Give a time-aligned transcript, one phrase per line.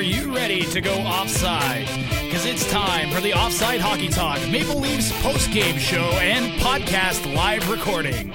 [0.00, 1.86] Are you ready to go offside?
[2.24, 7.68] Because it's time for the Offside Hockey Talk Maple Leafs post-game show and podcast live
[7.68, 8.32] recording.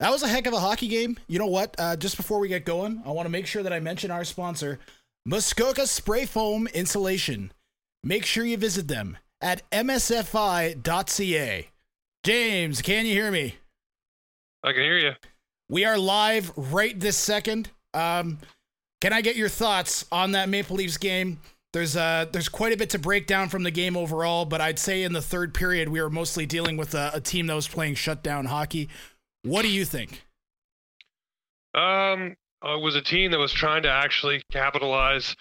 [0.00, 1.18] That was a heck of a hockey game.
[1.28, 1.76] You know what?
[1.78, 4.24] Uh, just before we get going, I want to make sure that I mention our
[4.24, 4.78] sponsor,
[5.26, 7.52] Muskoka Spray Foam Insulation.
[8.02, 10.78] Make sure you visit them at msfi.ca.
[12.24, 13.56] James, can you hear me?
[14.64, 15.12] I can hear you.
[15.68, 17.68] We are live right this second.
[17.92, 18.38] Um,
[19.02, 21.40] can I get your thoughts on that Maple Leafs game?
[21.72, 24.78] There's uh, there's quite a bit to break down from the game overall, but I'd
[24.78, 27.66] say in the third period we were mostly dealing with a, a team that was
[27.66, 28.88] playing shutdown hockey.
[29.42, 30.22] What do you think?
[31.74, 35.34] Um, uh, it was a team that was trying to actually capitalize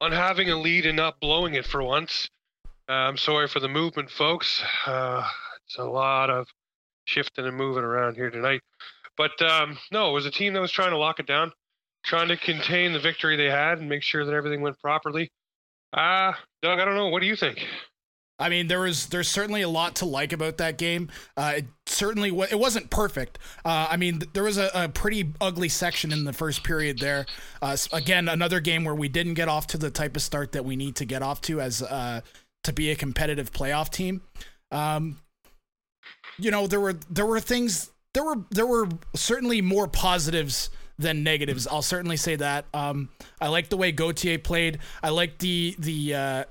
[0.00, 2.30] on having a lead and not blowing it for once.
[2.88, 4.62] Uh, I'm sorry for the movement, folks.
[4.86, 5.28] Uh,
[5.66, 6.46] it's a lot of
[7.04, 8.62] shifting and moving around here tonight.
[9.18, 11.52] But um, no, it was a team that was trying to lock it down,
[12.04, 15.30] trying to contain the victory they had and make sure that everything went properly.
[15.92, 17.08] Ah, uh, Doug, I don't know.
[17.08, 17.64] What do you think?
[18.40, 21.08] I mean, there was there's certainly a lot to like about that game.
[21.36, 23.38] Uh, it certainly w- it wasn't perfect.
[23.64, 27.00] Uh, I mean, th- there was a, a, pretty ugly section in the first period
[27.00, 27.26] there.
[27.60, 30.64] Uh, again, another game where we didn't get off to the type of start that
[30.64, 32.20] we need to get off to as uh,
[32.62, 34.22] to be a competitive playoff team.
[34.70, 35.18] Um,
[36.38, 41.22] you know, there were there were things there were there were certainly more positives than
[41.22, 41.66] negatives.
[41.66, 42.66] I'll certainly say that.
[42.74, 43.08] Um,
[43.40, 44.78] I like the way Gauthier played.
[45.02, 46.44] I like the the uh,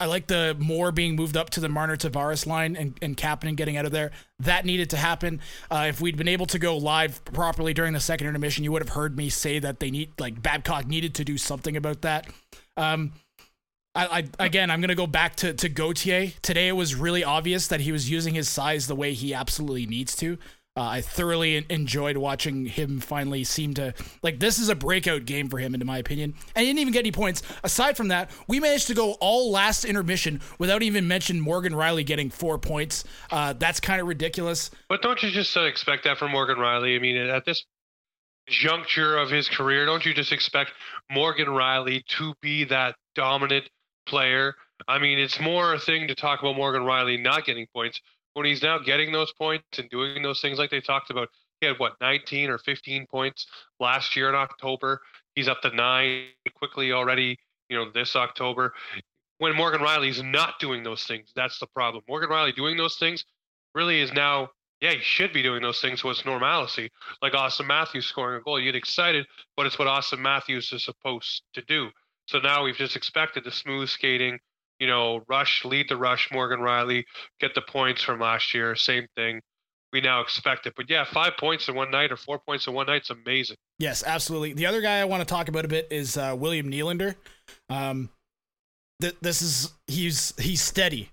[0.00, 3.56] I like the Moore being moved up to the Marner Tavares line and, and Kapanen
[3.56, 4.12] getting out of there.
[4.38, 5.40] That needed to happen.
[5.70, 8.82] Uh, if we'd been able to go live properly during the second intermission, you would
[8.82, 12.28] have heard me say that they need like Babcock needed to do something about that.
[12.76, 13.12] Um,
[13.94, 16.32] I, I again, I'm gonna go back to to Gauthier.
[16.42, 19.86] Today it was really obvious that he was using his size the way he absolutely
[19.86, 20.38] needs to.
[20.78, 25.48] Uh, I thoroughly enjoyed watching him finally seem to like this is a breakout game
[25.48, 26.34] for him, in my opinion.
[26.54, 27.42] And he didn't even get any points.
[27.64, 32.06] Aside from that, we managed to go all last intermission without even mention Morgan Rielly
[32.06, 33.02] getting four points.
[33.32, 34.70] Uh, that's kind of ridiculous.
[34.88, 36.94] But don't you just uh, expect that from Morgan Rielly?
[36.94, 37.64] I mean, at this
[38.46, 40.70] juncture of his career, don't you just expect
[41.10, 43.68] Morgan Rielly to be that dominant
[44.06, 44.54] player?
[44.86, 48.00] I mean, it's more a thing to talk about Morgan Rielly not getting points
[48.38, 51.28] when he's now getting those points and doing those things like they talked about.
[51.60, 53.46] He had what 19 or 15 points
[53.80, 55.00] last year in October.
[55.34, 57.36] He's up to nine quickly already.
[57.68, 58.72] You know, this October.
[59.38, 62.02] When Morgan Rielly's not doing those things, that's the problem.
[62.08, 63.24] Morgan Rielly doing those things
[63.74, 64.50] really is now.
[64.80, 66.00] Yeah, he should be doing those things.
[66.02, 66.90] So it's normalcy.
[67.20, 70.84] Like Austin Matthews scoring a goal, you get excited, but it's what Austin Matthews is
[70.84, 71.88] supposed to do.
[72.26, 74.38] So now we've just expected the smooth skating,
[74.78, 77.04] you know, rush, lead the rush, Morgan Rielly,
[77.40, 78.74] get the points from last year.
[78.76, 79.40] Same thing.
[79.92, 80.74] We now expect it.
[80.76, 83.56] But yeah, five points in one night or four points in one night's amazing.
[83.78, 84.52] Yes, absolutely.
[84.52, 87.14] The other guy I want to talk about a bit is uh, William Nylander.
[87.70, 88.10] Um,
[89.00, 91.10] th- this is he's he's steady.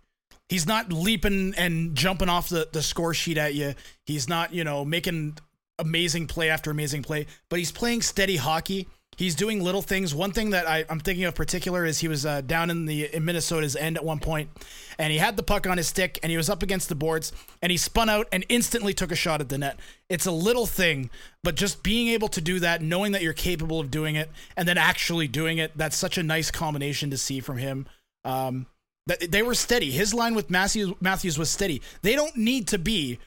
[0.50, 3.74] He's not leaping and jumping off the, the score sheet at you.
[4.06, 5.38] He's not, you know, making
[5.80, 8.88] amazing play after amazing play, but he's playing steady hockey.
[9.16, 10.14] He's doing little things.
[10.14, 13.14] One thing that I, am thinking of particular is he was uh, down in the
[13.14, 14.50] in Minnesota's end at one point,
[14.98, 17.32] and he had the puck on his stick, and he was up against the boards,
[17.62, 19.80] and he spun out and instantly took a shot at the net.
[20.10, 21.10] It's a little thing,
[21.44, 24.68] but just being able to do that, knowing that you're capable of doing it, and
[24.68, 27.88] then actually doing it, that's such a nice combination to see from him.
[28.24, 28.68] Um,
[29.08, 29.92] that they were steady.
[29.92, 31.82] His line with Matthews Matthews was steady.
[32.02, 33.20] They don't need to be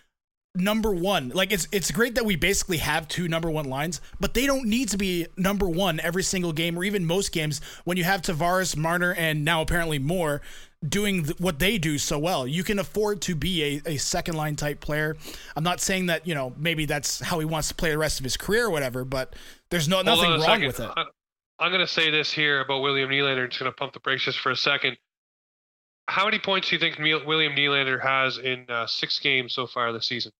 [0.59, 1.31] number one.
[1.31, 4.67] Like it's it's great that we basically have two number one lines, but they don't
[4.67, 8.23] need to be number one every single game or even most games when you have
[8.23, 10.41] Tavares, Marner, and now apparently Moore
[10.87, 12.47] doing th- what they do so well.
[12.47, 15.17] You can afford to be a, a second line type player.
[15.57, 18.21] I'm not saying that you know maybe that's how he wants to play the rest
[18.21, 19.35] of his career or whatever, but
[19.71, 20.67] there's no nothing wrong second.
[20.67, 20.91] with it.
[21.61, 23.49] I'm going to say this here about William Nylander.
[23.49, 24.97] Just going to pump the brakes just for a second.
[26.07, 29.93] How many points do you think William Nylander has in uh, six games so far
[29.93, 30.33] this season?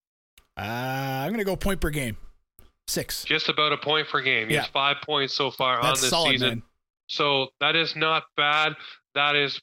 [0.59, 2.17] Uh, I'm going to go point per game.
[2.89, 3.25] Six.
[3.25, 4.49] Just about a point per game.
[4.49, 4.63] He yeah.
[4.63, 6.49] has five points so far That's on this solid, season.
[6.49, 6.63] Man.
[7.07, 8.75] So that is not bad.
[9.15, 9.61] That is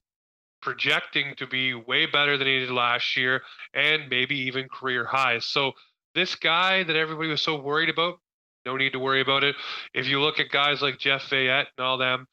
[0.62, 3.42] projecting to be way better than he did last year
[3.74, 5.46] and maybe even career highs.
[5.46, 5.74] So
[6.16, 8.20] this guy that everybody was so worried about,
[8.66, 9.56] no need to worry about it.
[9.94, 12.28] If you look at guys like Jeff Veillette and all them,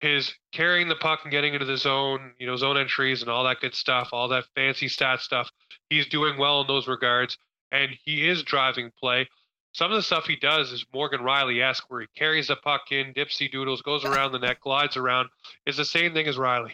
[0.00, 3.44] his carrying the puck and getting into the zone, you know, zone entries and all
[3.44, 5.50] that good stuff, all that fancy stat stuff,
[5.90, 7.36] he's doing well in those regards.
[7.72, 9.28] And he is driving play.
[9.72, 12.92] Some of the stuff he does is Morgan Rielly esque, where he carries the puck
[12.92, 15.28] in, dipsy doodles, goes around the net, glides around.
[15.66, 16.72] It's the same thing as Rielly.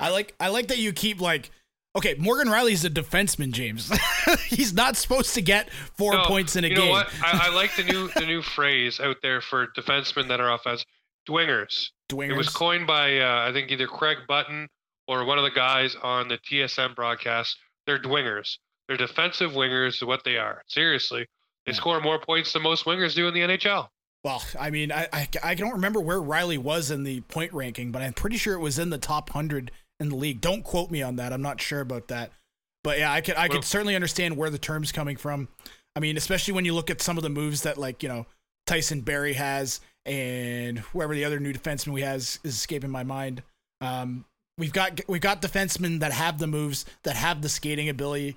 [0.00, 1.50] I like I like that you keep like
[1.96, 3.90] okay, Morgan Rielly's a defenseman, James.
[4.46, 6.84] He's not supposed to get four no, points in a you game.
[6.84, 7.08] You know what?
[7.22, 10.84] I, I, like the new the new phrase out there for defensemen that are offense.
[11.28, 11.90] Dwingers.
[12.08, 12.30] Dwingers.
[12.30, 14.68] It was coined by uh, I think either Craig Button
[15.06, 17.56] or one of the guys on the TSN broadcast.
[17.86, 18.58] They're dwingers.
[18.88, 20.04] They're defensive wingers.
[20.04, 20.62] What they are.
[20.66, 21.26] Seriously,
[21.66, 21.76] they yeah.
[21.76, 23.88] score more points than most wingers do in the NHL.
[24.24, 27.92] Well, I mean, I, I, I don't remember where Rielly was in the point ranking,
[27.92, 29.70] but I'm pretty sure it was in the top hundred
[30.00, 30.40] in the league.
[30.40, 31.32] Don't quote me on that.
[31.32, 32.32] I'm not sure about that.
[32.82, 35.48] But yeah, I could I could certainly understand where the term's coming from.
[35.94, 38.26] I mean, especially when you look at some of the moves that like, you know,
[38.66, 43.42] Tyson Barrie has and whoever the other new defenseman we has is escaping my mind.
[43.80, 44.24] Um,
[44.56, 48.36] we've got we've got defensemen that have the moves, that have the skating ability.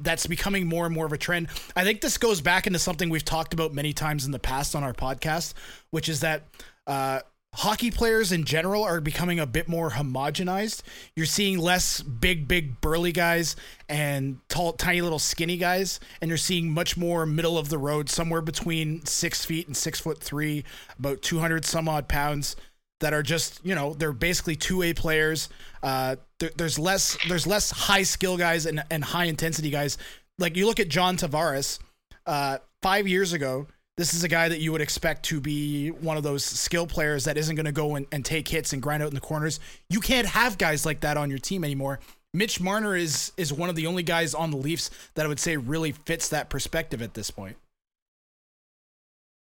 [0.00, 1.48] That's becoming more and more of a trend.
[1.74, 4.74] I think this goes back into something we've talked about many times in the past
[4.74, 5.54] on our podcast,
[5.90, 6.44] which is that
[6.86, 7.20] uh,
[7.54, 10.82] hockey players in general are becoming a bit more homogenized.
[11.16, 13.56] You're seeing less big, big, burly guys
[13.88, 18.08] and tall, tiny little skinny guys, and you're seeing much more middle of the road,
[18.08, 20.64] somewhere between six feet and six foot three,
[20.98, 22.54] about 200 some odd pounds.
[23.00, 25.48] That are just you know they're basically two A players.
[25.82, 29.98] Uh, there, there's less there's less high skill guys and, and high intensity guys.
[30.38, 31.78] Like you look at John Tavares,
[32.26, 33.66] uh, five years ago,
[33.96, 37.24] this is a guy that you would expect to be one of those skill players
[37.24, 39.58] that isn't going to go and, and take hits and grind out in the corners.
[39.90, 41.98] You can't have guys like that on your team anymore.
[42.32, 45.40] Mitch Marner is is one of the only guys on the Leafs that I would
[45.40, 47.56] say really fits that perspective at this point.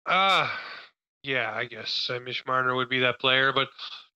[0.05, 0.49] Uh
[1.25, 3.67] yeah, I guess uh, Mitch Marner would be that player, but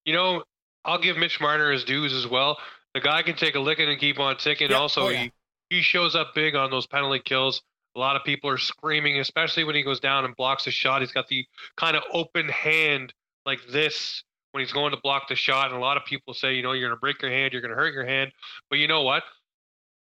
[0.06, 0.44] you know,
[0.86, 2.58] I'll give Mitch Marner his dues as well.
[2.94, 4.72] The guy can take a licking and keep on ticking.
[4.72, 4.80] Yep.
[4.80, 5.24] Also, oh, yeah.
[5.24, 5.32] he
[5.70, 7.62] he shows up big on those penalty kills.
[7.96, 11.02] A lot of people are screaming, especially when he goes down and blocks a shot.
[11.02, 11.46] He's got the
[11.76, 13.14] kind of open hand
[13.46, 15.68] like this when he's going to block the shot.
[15.68, 17.62] And a lot of people say, you know, you're going to break your hand, you're
[17.62, 18.32] going to hurt your hand.
[18.70, 19.24] But you know what?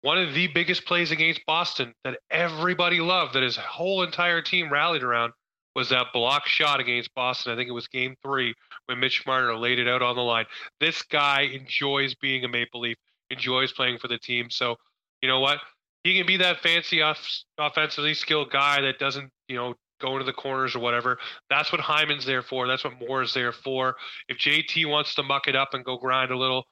[0.02, 4.70] One of the biggest plays against Boston that everybody loved, that his whole entire team
[4.70, 5.32] rallied around,
[5.74, 7.52] was that block shot against Boston.
[7.52, 8.54] I think it was game three
[8.86, 10.46] when Mitch Marner laid it out on the line.
[10.80, 12.96] This guy enjoys being a Maple Leaf,
[13.30, 14.50] enjoys playing for the team.
[14.50, 14.76] So,
[15.22, 15.58] you know what?
[16.04, 17.18] he can be that fancy off,
[17.58, 21.18] offensively skilled guy that doesn't, you know, go into the corners or whatever.
[21.48, 22.68] That's what Hyman's there for.
[22.68, 23.96] That's what Moore is there for.
[24.28, 26.66] If JT wants to muck it up and go grind a little,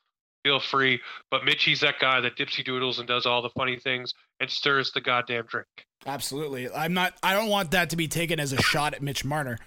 [0.45, 1.01] feel free.
[1.31, 4.93] But Mitchie's that guy that dipsy doodles and does all the funny things and stirs
[4.93, 5.67] the goddamn drink.
[6.07, 6.71] Absolutely.
[6.71, 7.15] I'm not.
[7.23, 9.59] I don't want that to be taken as a shot at Mitch Marner.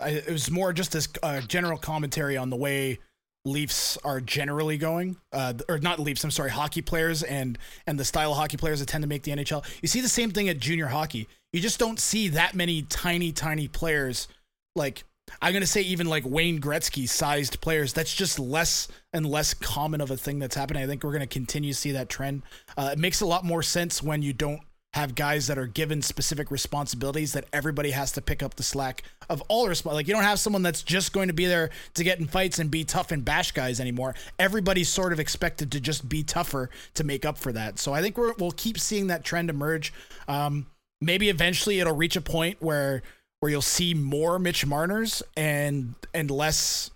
[0.00, 2.98] It was more just a general commentary on the way
[3.46, 6.24] Leafs are generally going, uh, or not Leafs.
[6.24, 9.22] I'm sorry, hockey players and and the style of hockey players that tend to make
[9.22, 9.64] the NHL.
[9.82, 11.28] You see the same thing at junior hockey.
[11.52, 14.28] You just don't see that many tiny, tiny players.
[14.74, 15.04] Like
[15.42, 17.92] I'm gonna say, even like Wayne Gretzky sized players.
[17.92, 20.82] That's just less and less common of a thing that's happening.
[20.82, 22.42] I think we're gonna continue to see that trend.
[22.78, 24.60] Uh, it makes a lot more sense when you don't
[24.94, 29.02] have guys that are given specific responsibilities that everybody has to pick up the slack
[29.28, 32.04] of all resp- like you don't have someone that's just going to be there to
[32.04, 34.14] get in fights and be tough and bash guys anymore.
[34.38, 37.80] Everybody's sort of expected to just be tougher to make up for that.
[37.80, 39.92] So i think we will keep seeing that trend emerge.
[40.28, 40.66] Um,
[41.00, 43.02] maybe eventually it'll reach a point where
[43.40, 46.92] where you'll see more mitch marners and and less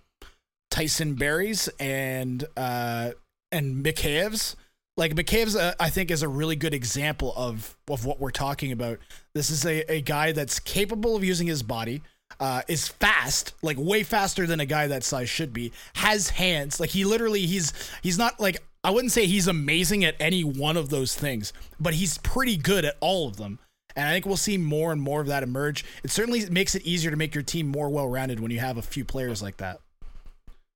[0.71, 3.11] tyson barries and uh
[3.51, 4.55] and Mikheyevs
[4.99, 8.73] like McCabe's, uh, I think, is a really good example of of what we're talking
[8.73, 8.99] about.
[9.33, 12.03] This is a, a guy that's capable of using his body,
[12.41, 15.73] uh, is fast, like way faster than a guy that size should be.
[15.95, 20.17] Has hands, like he literally he's he's not like I wouldn't say he's amazing at
[20.19, 23.61] any one of those things, but he's pretty good at all of them.
[23.95, 25.85] And I think we'll see more and more of that emerge.
[26.05, 28.77] It certainly makes it easier to make your team more well rounded when you have
[28.77, 29.81] a few players like that.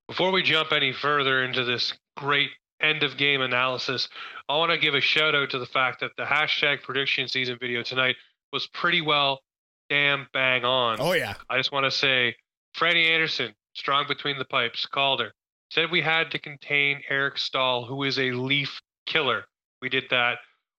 [0.07, 2.49] Before we jump any further into this great
[2.83, 4.09] end of game analysis,
[4.49, 7.57] I want to give a shout out to the fact that the hashtag prediction season
[7.59, 8.15] video tonight
[8.51, 9.41] was pretty well
[9.89, 10.97] damn bang on.
[10.99, 11.35] Oh yeah.
[11.49, 12.35] I just want to say,
[12.73, 15.33] Freddie Andersen, strong between the pipes, Calder.
[15.69, 19.45] Said we had to contain Eric Staal, who is a Leaf killer.
[19.81, 20.37] We did that.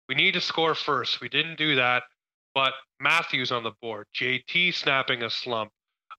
[0.09, 1.21] We need to score first.
[1.21, 2.05] We didn't do that.
[2.55, 5.71] But Matthews on the board, JT snapping a slump.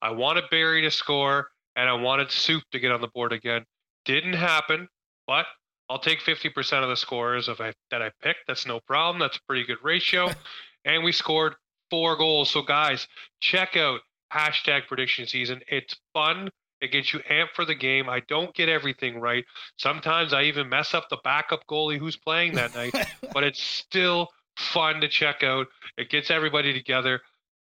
[0.01, 3.65] I wanted Barrie to score, and I wanted Soup to get on the board again.
[4.03, 4.89] Didn't happen,
[5.25, 5.45] but
[5.89, 8.47] I'll take 50% of the scores of I, that I picked.
[8.47, 9.19] That's no problem.
[9.19, 10.29] That's a pretty good ratio.
[10.85, 11.55] and we scored
[11.89, 12.49] four goals.
[12.49, 13.07] So, guys,
[13.39, 14.01] check out
[14.33, 15.61] hashtag prediction season.
[15.67, 16.49] It's fun.
[16.81, 18.09] It gets you amped for the game.
[18.09, 19.45] I don't get everything right.
[19.77, 22.93] Sometimes I even mess up the backup goalie who's playing that night,
[23.33, 25.67] but it's still fun to check out.
[25.97, 27.21] It gets everybody together.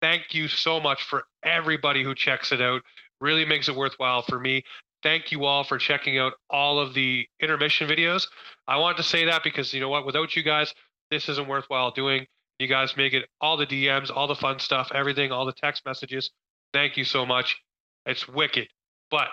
[0.01, 2.81] Thank you so much for everybody who checks it out.
[3.21, 4.63] Really makes it worthwhile for me.
[5.05, 8.25] Thank you all for checking out all of the intermission videos.
[8.67, 10.03] I wanted to say that because you know what?
[10.03, 10.73] Without you guys,
[11.11, 12.25] this isn't worthwhile doing.
[12.57, 15.85] You guys make it all the DMs, all the fun stuff, everything, all the text
[15.85, 16.31] messages.
[16.73, 17.55] Thank you so much.
[18.07, 18.67] It's wicked.
[19.11, 19.27] But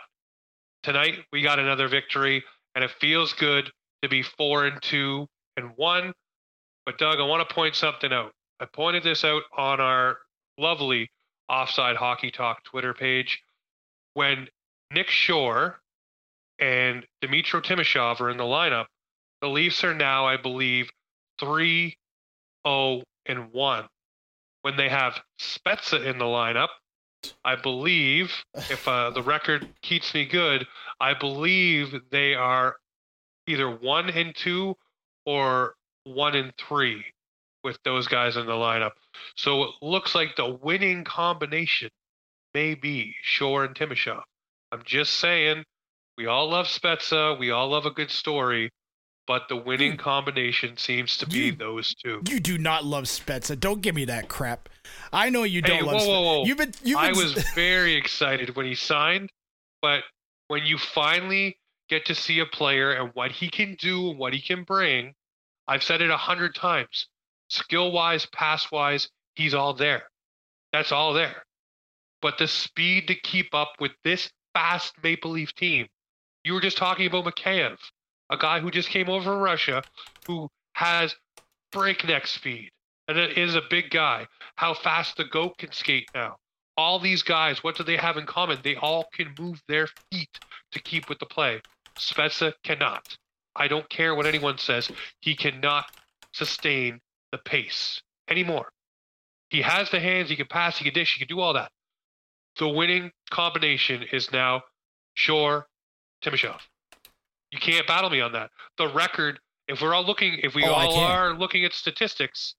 [0.82, 3.70] tonight we got another victory, and it feels good
[4.02, 5.26] to be four and two
[5.56, 6.12] and one.
[6.84, 8.34] But Doug, I want to point something out.
[8.60, 10.18] I pointed this out on our
[10.58, 11.10] lovely
[11.48, 13.40] Offside Hockey Talk Twitter page
[14.12, 14.48] when
[14.92, 15.80] Nick Shore
[16.58, 18.86] and Dmytro Timashov are in the lineup.
[19.40, 20.90] The Leafs are now, I believe,
[21.40, 21.96] 3
[22.66, 23.88] 0 and 1.
[24.62, 26.68] When they have Spezza in the lineup,
[27.44, 30.66] I believe, if uh, the record keeps me good,
[31.00, 32.76] I believe they are
[33.46, 34.76] either 1 and 2
[35.26, 37.04] or 1 and 3
[37.64, 38.92] with those guys in the lineup.
[39.36, 41.90] So it looks like the winning combination
[42.54, 44.22] may be Shore and Timashov.
[44.72, 45.64] I'm just saying,
[46.16, 47.38] we all love Spezza.
[47.38, 48.70] We all love a good story.
[49.26, 52.22] But the winning combination seems to be You- those two.
[52.28, 53.58] You do not love Spezza.
[53.58, 54.68] Don't give me that crap.
[55.12, 56.44] I know you don't Hey, love whoa, whoa, whoa.
[56.44, 59.30] You've been you've been I was very excited when he signed,
[59.80, 60.02] but
[60.48, 61.56] when you finally
[61.88, 65.14] get to see a player and what he can do and what he can bring,
[65.68, 67.06] I've said it a hundred times.
[67.48, 70.04] Skill wise, pass wise, he's all there.
[70.72, 71.44] That's all there.
[72.20, 75.86] But the speed to keep up with this fast Maple Leaf team,
[76.44, 77.78] you were just talking about Mikheyev,
[78.30, 79.82] a guy who just came over from Russia,
[80.26, 81.14] who has
[81.70, 82.70] breakneck speed
[83.08, 84.26] and is a big guy.
[84.56, 86.36] How fast the goat can skate now.
[86.76, 88.58] All these guys, what do they have in common?
[88.62, 90.38] They all can move their feet
[90.72, 91.60] to keep with the play.
[91.98, 93.16] Spezza cannot.
[93.54, 94.90] I don't care what anyone says.
[95.20, 95.84] He cannot
[96.32, 98.72] sustain the pace anymore.
[99.50, 100.30] He has the hands.
[100.30, 100.78] He can pass.
[100.78, 101.14] He can dish.
[101.14, 101.70] He can do all that.
[102.58, 104.62] The winning combination is now
[105.14, 105.66] Shore,
[106.24, 106.60] Timashov.
[107.50, 108.50] You can't battle me on that.
[108.78, 112.54] The record, if we're all looking, if we Oh, all are looking at statistics,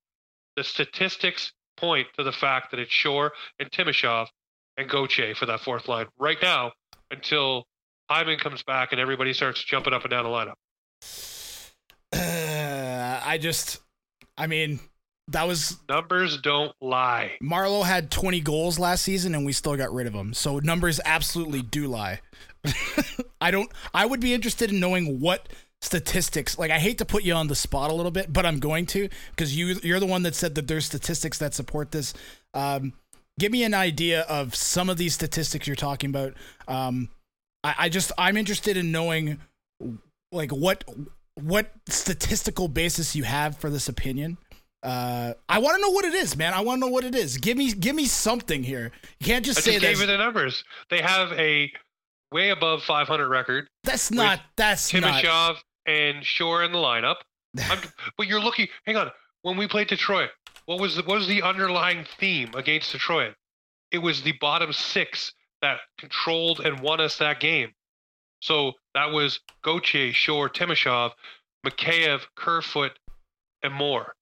[0.55, 4.27] the statistics point to the fact that it's Shore and Timashov
[4.77, 6.71] and Goche for that fourth line right now
[7.11, 7.65] until
[8.09, 10.55] Hyman comes back and everybody starts jumping up and down the lineup.
[13.25, 13.79] I just
[14.37, 14.79] I mean,
[15.29, 17.33] that was Numbers don't lie.
[17.41, 20.33] Marleau had 20 goals last season and we still got rid of him.
[20.33, 22.19] So numbers absolutely do lie.
[23.41, 25.47] I don't I would be interested in knowing what
[25.81, 28.59] statistics like I hate to put you on the spot a little bit, but I'm
[28.59, 32.13] going to because you you're the one that said that there's statistics that support this.
[32.53, 32.93] Um
[33.39, 36.33] give me an idea of some of these statistics you're talking about.
[36.67, 37.09] Um
[37.63, 39.39] I, I just I'm interested in knowing
[40.33, 40.83] like what
[41.35, 44.37] what statistical basis you have for this opinion.
[44.83, 46.53] Uh, I want to know what it is, man.
[46.53, 47.37] I want to know what it is.
[47.37, 48.91] Give me, give me something here.
[49.19, 50.63] You can't just I say just gave you the numbers.
[50.89, 51.71] They have a
[52.33, 53.67] way above 500 record.
[53.85, 54.41] That's not.
[54.57, 55.57] That's not.
[55.85, 57.17] And Shore in the lineup.
[58.17, 58.67] But you're looking.
[58.85, 59.11] Hang on.
[59.43, 60.29] When we played Detroit,
[60.65, 63.35] what was the, what was the underlying theme against Detroit?
[63.91, 67.71] It was the bottom six that controlled and won us that game.
[68.41, 71.11] So that was Gauthier, Shore, Timashov,
[71.65, 72.91] Mikheyev, Kerfoot,
[73.61, 74.13] and Moore.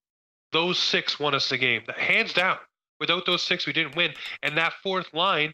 [0.52, 1.82] Those six won us the game.
[1.96, 2.58] Hands down.
[3.00, 4.12] Without those six, we didn't win.
[4.42, 5.52] And that fourth line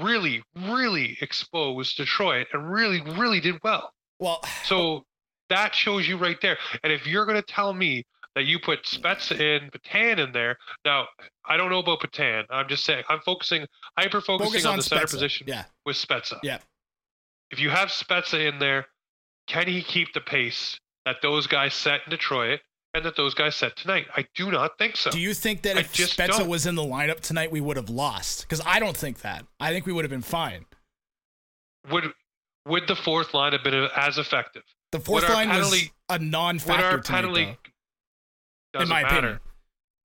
[0.00, 3.92] really, really exposed Detroit and really, really did well.
[4.18, 5.04] Well, So
[5.48, 6.56] that shows you right there.
[6.82, 10.56] And if you're going to tell me that you put Spezza in, Petan in there,
[10.84, 11.06] now
[11.44, 12.44] I don't know about Petan.
[12.50, 13.66] I'm just saying I'm focusing,
[13.98, 16.38] hyper focus focusing on, on the center position Yeah, with Spezza.
[16.42, 16.58] yeah.
[17.50, 18.86] If you have Spezza in there,
[19.46, 22.60] can he keep the pace that those guys set in Detroit
[23.00, 24.06] that those guys set tonight?
[24.16, 25.10] I do not think so.
[25.10, 26.48] Do you think that I if Spezza don't.
[26.48, 28.42] was in the lineup tonight, we would have lost?
[28.42, 29.46] Because I don't think that.
[29.58, 30.66] I think we would have been fine.
[31.90, 32.12] would
[32.66, 34.62] would the fourth line have been as effective?
[34.92, 37.58] The fourth Would our line was a non-factor our tonight, penalty
[38.74, 39.16] though, in my matter.
[39.16, 39.40] opinion.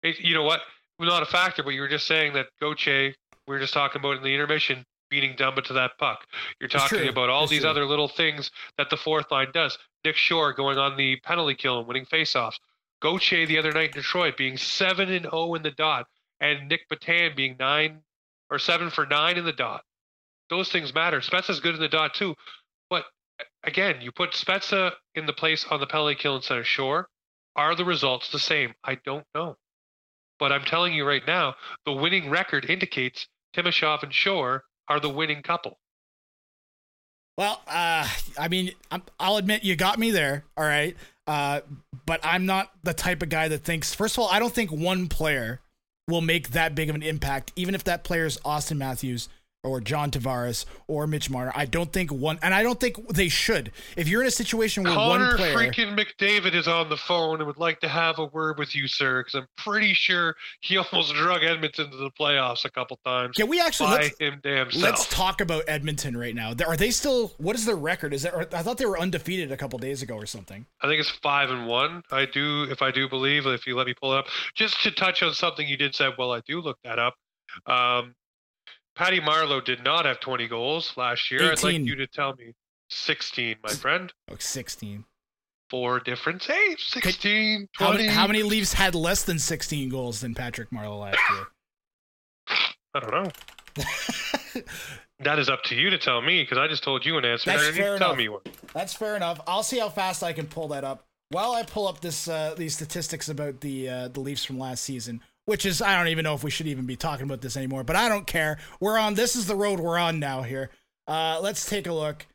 [0.03, 0.61] It, you know what?
[0.99, 3.13] Not a factor, but you were just saying that Goche, we
[3.47, 6.25] were just talking about in the intermission, beating Dumba to that puck.
[6.59, 7.69] You're talking about all That's these true.
[7.69, 9.77] other little things that the fourth line does.
[10.03, 12.55] Nick Shore going on the penalty kill and winning faceoffs.
[13.01, 16.07] Gauthier the other night in Detroit being seven and zero in the dot,
[16.39, 18.01] and Nick Petan being nine
[18.49, 19.83] or seven for nine in the dot.
[20.49, 21.19] Those things matter.
[21.19, 22.35] Spezza's good in the dot too,
[22.89, 23.05] but
[23.63, 27.07] again, you put Spezza in the place on the penalty kill instead of Shore.
[27.55, 28.73] Are the results the same?
[28.83, 29.57] I don't know.
[30.39, 35.09] But I'm telling you right now, the winning record indicates Timashov and Shore are the
[35.09, 35.79] winning couple.
[37.37, 38.07] Well, uh,
[38.39, 40.43] I mean, I'm, I'll admit you got me there.
[40.55, 40.95] All right.
[41.27, 41.61] Uh,
[42.05, 44.71] but I'm not the type of guy that thinks, first of all, I don't think
[44.71, 45.59] one player
[46.07, 49.27] will make that big of an impact, even if that player is Austin Matthews
[49.67, 51.51] or John Tavares or Mitch Marner.
[51.55, 53.71] I don't think one, and I don't think they should.
[53.95, 55.55] If you're in a situation where Connor one player.
[55.55, 58.87] freaking McDavid is on the phone and would like to have a word with you,
[58.87, 63.35] sir, because I'm pretty sure he almost drug Edmonton to the playoffs a couple times.
[63.35, 64.83] Can we actually let's, him damn self.
[64.83, 66.53] let's talk about Edmonton right now?
[66.65, 67.33] Are they still?
[67.37, 68.13] What is their record?
[68.13, 68.53] Is that?
[68.53, 70.65] I thought they were undefeated a couple days ago or something.
[70.81, 72.03] I think it's five and one.
[72.11, 74.91] I do, if I do believe, if you let me pull it up, just to
[74.91, 76.09] touch on something you did say.
[76.17, 77.15] Well, I do look that up.
[77.65, 78.15] Um,
[78.97, 81.51] Patty Marleau did not have 20 goals last year.
[81.51, 82.53] I'd like you to tell me
[82.89, 84.11] 16, my friend.
[84.31, 85.05] Oh, 16.
[85.69, 86.83] Four different saves.
[86.87, 87.97] 16, How 20.
[88.03, 91.45] many, how many Leafs had less than 16 goals than Patrick Marleau last year?
[92.95, 93.31] I don't know.
[95.19, 97.51] that is up to you to tell me because I just told you an answer.
[97.51, 98.17] That's fair tell enough.
[98.17, 98.41] me one.
[98.73, 99.41] That's fair enough.
[99.45, 101.03] I'll see how fast I can pull that up.
[101.29, 104.83] While I pull up this uh, these statistics about the uh, the Leafs from last
[104.83, 107.55] season, which is I don't even know if we should even be talking about this
[107.57, 108.59] anymore, but I don't care.
[108.79, 109.15] We're on.
[109.15, 110.43] This is the road we're on now.
[110.43, 110.69] Here,
[111.07, 112.27] uh, let's take a look.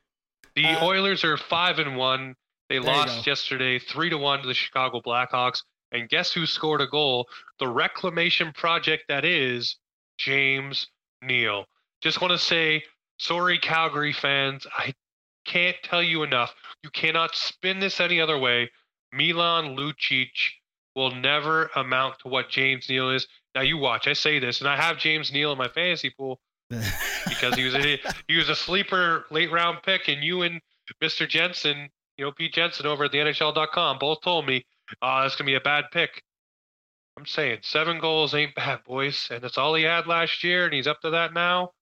[0.57, 2.35] The Uh, Oilers are five and one.
[2.69, 5.63] They lost yesterday, three to one to the Chicago Blackhawks.
[5.93, 7.29] And guess who scored a goal?
[7.59, 9.77] The reclamation project that is
[10.17, 10.87] James
[11.21, 11.67] Neal.
[12.01, 12.83] Just want to say,
[13.19, 14.67] sorry, Calgary fans.
[14.75, 14.95] I
[15.45, 16.55] can't tell you enough.
[16.83, 18.71] You cannot spin this any other way.
[19.13, 20.31] Milan Lucic
[20.95, 23.27] will never amount to what James Neal is.
[23.55, 24.07] Now you watch.
[24.07, 27.75] I say this, and I have James Neal in my fantasy pool because he was
[27.75, 30.61] a he was a sleeper late round pick, and you and
[31.03, 31.29] Mr.
[31.29, 34.65] Jensen, you know Pete Jensen over at the NHL.com, both told me,
[35.01, 36.23] "Oh, that's gonna be a bad pick."
[37.19, 40.73] I'm saying seven goals ain't bad, boys, and that's all he had last year, and
[40.73, 41.73] he's up to that now.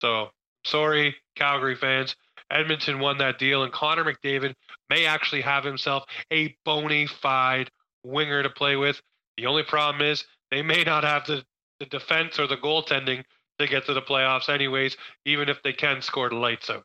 [0.00, 0.30] So
[0.64, 2.14] sorry, Calgary fans.
[2.50, 4.54] Edmonton won that deal, and Connor McDavid
[4.88, 7.70] may actually have himself a bona fide
[8.04, 9.00] winger to play with.
[9.36, 11.44] The only problem is they may not have the,
[11.80, 13.24] the defense or the goaltending
[13.58, 16.84] to get to the playoffs, anyways, even if they can score the lights out.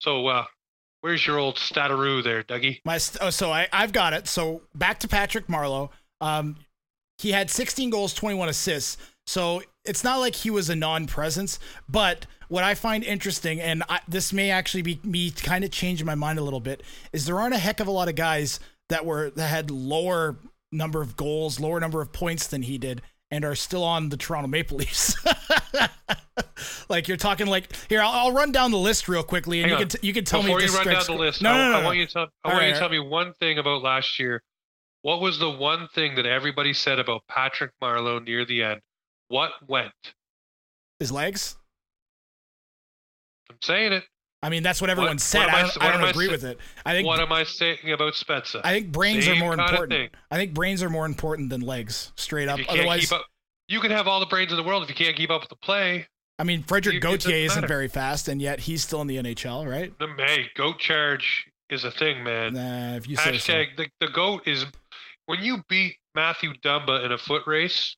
[0.00, 0.44] So, uh,
[1.00, 2.80] where's your old stataroo there, Dougie?
[2.84, 4.26] My st- oh, so I I've got it.
[4.26, 5.90] So back to Patrick Marleau.
[6.20, 6.56] Um,
[7.18, 8.96] he had 16 goals, 21 assists.
[9.26, 11.58] So it's not like he was a non-presence.
[11.88, 16.06] But what I find interesting, and I, this may actually be me kind of changing
[16.06, 18.60] my mind a little bit, is there aren't a heck of a lot of guys
[18.88, 20.36] that were that had lower
[20.72, 24.16] number of goals, lower number of points than he did, and are still on the
[24.16, 25.16] Toronto Maple Leafs.
[26.88, 29.78] like you're talking like here, I'll, I'll run down the list real quickly, and Hang
[29.78, 29.88] you on.
[29.88, 30.66] can t- you can tell Before me.
[30.66, 31.86] Before you run down the list, No, I, no, no, I no.
[31.86, 34.18] want you to tell, I want right, you to tell me one thing about last
[34.20, 34.42] year.
[35.02, 38.80] What was the one thing that everybody said about Patrick Marleau near the end?
[39.28, 39.92] What went?
[41.00, 41.56] His legs.
[43.50, 44.04] I'm saying it.
[44.42, 45.48] I mean, that's what everyone what said.
[45.48, 46.58] am I I- don't, what I don't agree sa- with it.
[46.84, 48.60] I think What am I saying about Spezza?
[48.62, 50.10] I think brains are more important.
[50.30, 52.58] I think brains are more important than legs, straight up.
[52.58, 53.26] You Otherwise, up,
[53.68, 55.50] you can have all the brains in the world if you can't keep up with
[55.50, 56.06] the play.
[56.38, 59.98] I mean, Frederick Gauthier isn't very fast, and yet he's still in the NHL, right?
[59.98, 62.54] The hey, goat charge is a thing, man.
[62.54, 63.64] Nah, if you say so.
[63.76, 64.66] The, the goat is
[65.24, 67.96] when you beat Matthew Dumba in a foot race,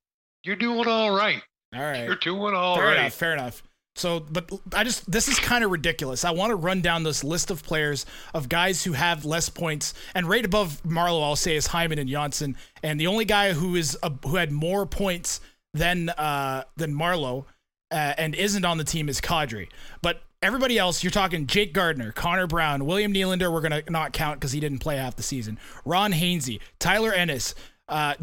[0.49, 1.43] you're doing all right.
[1.75, 2.05] All right.
[2.05, 2.99] You're doing all fair right.
[3.01, 3.13] enough.
[3.13, 3.63] Fair enough.
[3.97, 6.25] So, but I just this is kind of ridiculous.
[6.25, 9.93] I want to run down this list of players of guys who have less points,
[10.15, 13.77] and right above Marleau, I'll say is Hyman and Janssen, and the only guy who
[13.77, 15.41] is uh, who had more points
[15.75, 17.45] than uh, than Marleau
[17.91, 19.69] uh, and isn't on the team is Kadri.
[20.01, 23.53] But everybody else, you're talking Jake Gardiner, Connor Brown, William Nylander.
[23.53, 25.59] We're gonna not count because he didn't play half the season.
[25.85, 27.55] Ron Hainsey, Tyler Ennis,
[27.89, 28.15] uh,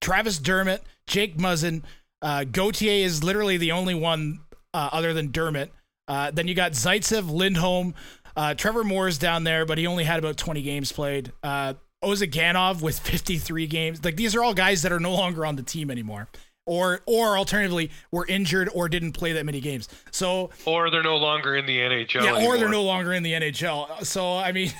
[0.00, 1.82] Travis Dermott, Jake Muzzin.
[2.22, 4.40] Uh, Gauthier is literally the only one
[4.72, 5.72] uh, other than Dermott.
[6.06, 7.94] Uh, then you got Zaitsev, Lindholm,
[8.36, 11.32] uh, Trevor Moore's down there, but he only had about 20 games played.
[11.42, 14.04] Uh, Ozhiganov with 53 games.
[14.04, 16.28] Like these are all guys that are no longer on the team anymore,
[16.66, 19.88] or or alternatively were injured or didn't play that many games.
[20.10, 22.22] So Or they're no longer in the NHL.
[22.22, 22.56] yeah, or anymore.
[22.58, 24.04] they're no longer in the NHL.
[24.06, 24.72] So I mean,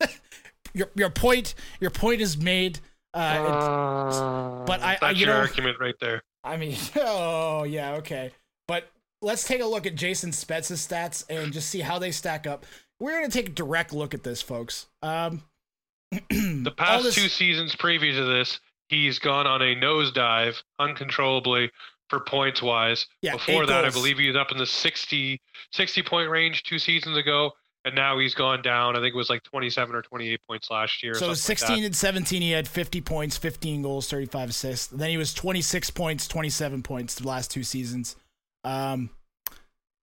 [0.74, 2.78] your your point your point is made.
[3.14, 6.22] Uh, it- but I, I That's you your know argument right there.
[6.44, 8.32] I mean, oh yeah, okay.
[8.66, 8.88] But
[9.22, 12.66] let's take a look at Jason Spezza's stats and just see how they stack up.
[13.00, 14.86] We're gonna take a direct look at this, folks.
[15.02, 15.42] Um,
[16.10, 17.14] the past this...
[17.14, 21.70] two seasons previous to this, he's gone on a nosedive uncontrollably
[22.08, 23.06] for points wise.
[23.22, 23.94] Yeah, Before that, goals.
[23.94, 25.40] I believe he was up in the 60,
[25.72, 27.52] 60 point range two seasons ago.
[27.84, 28.96] And now he's gone down.
[28.96, 31.14] I think it was like 27 or 28 points last year.
[31.14, 34.86] So 16 like and 17, he had 50 points, 15 goals, 35 assists.
[34.88, 38.16] Then he was 26 points, 27 points the last two seasons.
[38.64, 39.10] Um,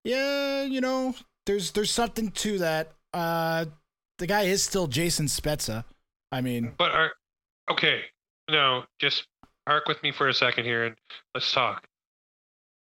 [0.04, 2.92] yeah, you know, there's there's something to that.
[3.12, 3.66] Uh,
[4.18, 5.84] the guy is still Jason Spezza.
[6.32, 7.12] I mean, but are,
[7.70, 8.02] okay,
[8.50, 9.26] no, just
[9.66, 10.96] park with me for a second here and
[11.34, 11.86] let's talk.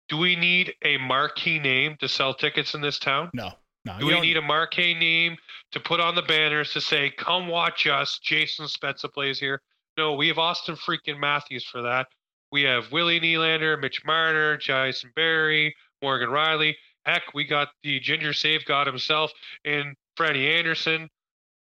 [0.09, 3.31] Do we need a marquee name to sell tickets in this town?
[3.33, 3.53] No.
[3.85, 5.37] No, Do we need a marquee name
[5.73, 9.61] to put on the banners to say, come watch us, Jason Spezza plays here?
[9.99, 12.07] No, we have Austin freaking Matthews for that.
[12.53, 16.75] We have Willie Nylander, Mitch Marner, Jason Barrie, Morgan Rielly.
[17.05, 19.33] Heck, we got the Ginger Save God himself
[19.65, 21.09] and Freddie Andersen.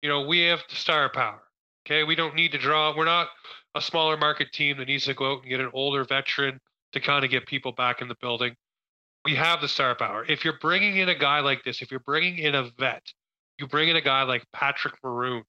[0.01, 1.41] You know, we have the star power.
[1.88, 2.95] Okay, we don't need to draw.
[2.95, 3.29] We're not
[3.73, 6.60] a smaller market team that needs to go out and get an older veteran
[6.91, 8.55] to kind of get people back in the building.
[9.25, 10.25] We have the star power.
[10.27, 13.03] If you're bringing in a guy like this, if you're bringing in a vet,
[13.60, 15.43] you bring in a guy like Patrick Maroon,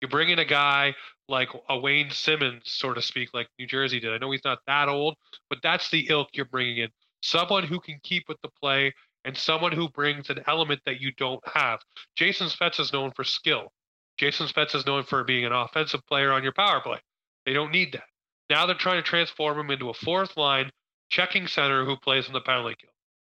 [0.00, 0.94] you bring in a guy
[1.28, 4.12] like a Wayne Simmonds, so to speak, like New Jersey did.
[4.12, 5.14] I know he's not that old,
[5.48, 6.88] but that's the ilk you're bringing in.
[7.22, 8.92] Someone who can keep with the play
[9.24, 11.78] and someone who brings an element that you don't have.
[12.16, 13.72] Jason Spezza is known for skill.
[14.18, 16.98] Jason Spezza is known for being an offensive player on your power play.
[17.46, 18.04] They don't need that.
[18.50, 20.70] Now they're trying to transform him into a fourth line
[21.08, 22.90] checking center who plays in the penalty kill.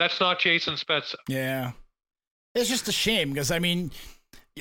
[0.03, 1.15] That's not Jason Spezza.
[1.29, 1.73] Yeah.
[2.57, 3.93] It's just a shame because, I mean,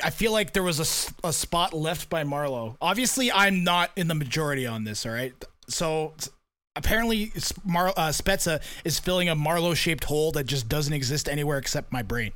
[0.04, 0.80] I feel like there was
[1.23, 2.77] a, a spot left by Marleau.
[2.80, 5.34] Obviously, I'm not in the majority on this, all right?
[5.67, 6.13] So
[6.75, 7.32] apparently,
[7.65, 11.91] Mar- uh, Spezza is filling a Marleau shaped hole that just doesn't exist anywhere except
[11.91, 12.34] my brain.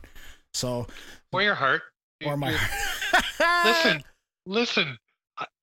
[0.55, 0.87] So.
[1.31, 1.83] Or your heart.
[2.25, 3.23] Or my heart.
[3.65, 4.03] listen,
[4.47, 4.97] listen.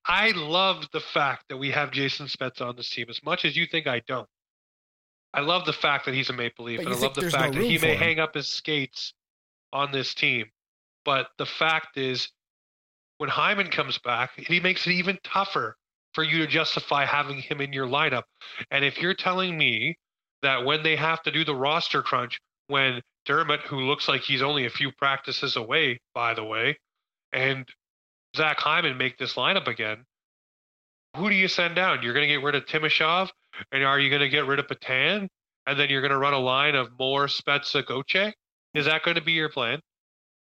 [0.05, 3.57] I love the fact that we have Jason Spezza on this team as much as
[3.57, 4.29] you think I don't.
[5.33, 7.61] I love the fact that he's a Maple Leaf, and I love the fact no
[7.61, 7.97] that he may him.
[7.97, 9.13] hang up his skates
[9.71, 10.45] on this team.
[11.05, 12.29] But the fact is,
[13.17, 15.75] when Hyman comes back, he makes it even tougher
[16.13, 18.23] for you to justify having him in your lineup.
[18.69, 19.97] And if you're telling me
[20.43, 24.41] that when they have to do the roster crunch, when Dermott, who looks like he's
[24.41, 26.77] only a few practices away, by the way,
[27.31, 27.67] and
[28.35, 30.05] Zach Hyman make this lineup again,
[31.17, 32.03] who do you send down?
[32.03, 33.29] You're going to get rid of Timashov,
[33.71, 35.27] and are you going to get rid of Petan?
[35.65, 38.33] And then you're going to run a line of Moore Spezza Gauthier?
[38.73, 39.79] Is that going to be your plan?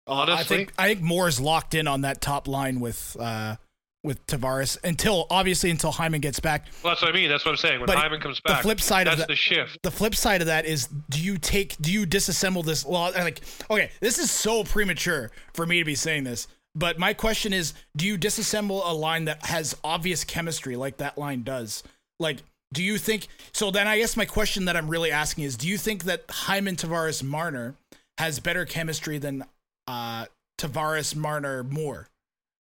[0.05, 3.57] Honestly, I think I think Moore is locked in on that top line with uh,
[4.03, 6.67] with Tavares until obviously until Hyman gets back.
[6.83, 7.29] Well, that's what I mean.
[7.29, 7.79] That's what I'm saying.
[7.79, 9.79] When but Hyman comes back, the flip side of that, the shift.
[9.83, 12.85] The flip side of that is, do you take, do you disassemble this?
[12.85, 17.13] Well, like, okay, this is so premature for me to be saying this, but my
[17.13, 21.83] question is, do you disassemble a line that has obvious chemistry like that line does?
[22.19, 22.37] Like,
[22.73, 23.27] do you think?
[23.53, 26.25] So then, I guess my question that I'm really asking is, do you think that
[26.29, 27.75] Hyman Tavares Marner
[28.17, 29.43] has better chemistry than
[29.87, 30.25] uh,
[30.57, 32.07] Tavares Marner Moore?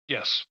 [0.08, 0.44] Yes.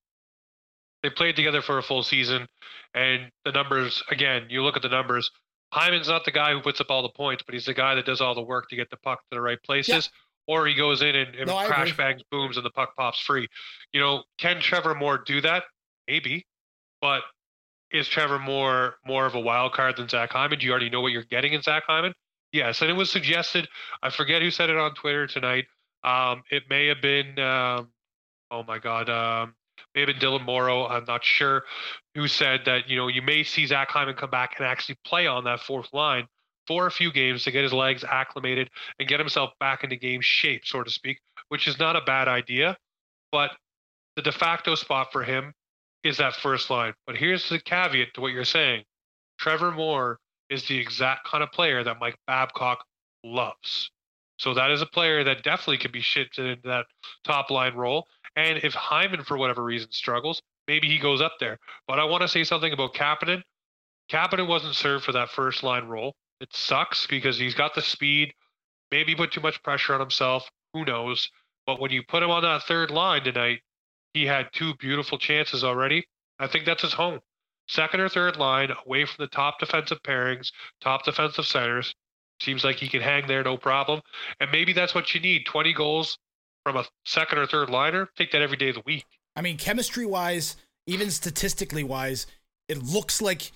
[1.03, 2.47] They played together for a full season,
[2.93, 4.47] and the numbers again.
[4.49, 5.31] You look at the numbers.
[5.71, 8.05] Hyman's not the guy who puts up all the points, but he's the guy that
[8.05, 10.09] does all the work to get the puck to the right places.
[10.11, 13.19] Yeah or he goes in and, and no, crash bangs booms and the puck pops
[13.19, 13.47] free.
[13.93, 15.65] You know, can Trevor Moore do that?
[16.07, 16.43] Maybe,
[17.01, 17.21] but
[17.91, 20.59] is Trevor Moore more of a wild card than Zach Hyman?
[20.59, 22.13] Do you already know what you're getting in Zach Hyman?
[22.51, 23.67] Yes, and it was suggested.
[24.01, 25.65] I forget who said it on Twitter tonight.
[26.03, 27.89] Um, it may have been, um,
[28.49, 29.53] oh my God, um,
[29.93, 30.87] may have been Dylan Morrow.
[30.87, 31.63] I'm not sure
[32.15, 32.89] who said that.
[32.89, 35.93] You know, you may see Zach Hyman come back and actually play on that fourth
[35.93, 36.27] line
[36.67, 40.21] for a few games to get his legs acclimated and get himself back into game
[40.21, 42.77] shape, so to speak, which is not a bad idea.
[43.31, 43.51] But
[44.15, 45.53] the de facto spot for him
[46.03, 46.93] is that first line.
[47.05, 48.83] But here's the caveat to what you're saying
[49.37, 52.83] Trevor Moore is the exact kind of player that Mike Babcock
[53.23, 53.91] loves.
[54.37, 56.85] So that is a player that definitely could be shifted into that
[57.25, 58.07] top line role.
[58.35, 61.59] And if Hyman, for whatever reason, struggles, maybe he goes up there.
[61.87, 63.41] But I want to say something about Kapanen.
[64.09, 66.15] Kapanen wasn't served for that first line role.
[66.39, 68.33] It sucks because he's got the speed.
[68.91, 70.49] Maybe put too much pressure on himself.
[70.73, 71.29] Who knows?
[71.67, 73.59] But when you put him on that third line tonight,
[74.13, 76.05] he had two beautiful chances already.
[76.39, 77.19] I think that's his home.
[77.67, 81.93] Second or third line, away from the top defensive pairings, top defensive centers.
[82.41, 84.01] Seems like he can hang there no problem.
[84.39, 86.17] And maybe that's what you need 20 goals
[86.63, 88.09] from a second or third liner.
[88.17, 89.05] Take that every day of the week.
[89.35, 90.55] I mean, chemistry wise,
[90.87, 92.25] even statistically wise,
[92.67, 93.51] it looks like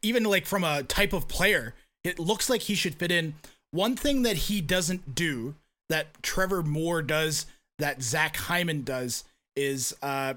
[0.00, 3.34] even like from a type of player, it looks like he should fit in
[3.70, 5.54] one thing that he doesn't do
[5.88, 7.46] that Trevor Moore does
[7.78, 9.24] that Zach Hyman does
[9.56, 10.34] is uh,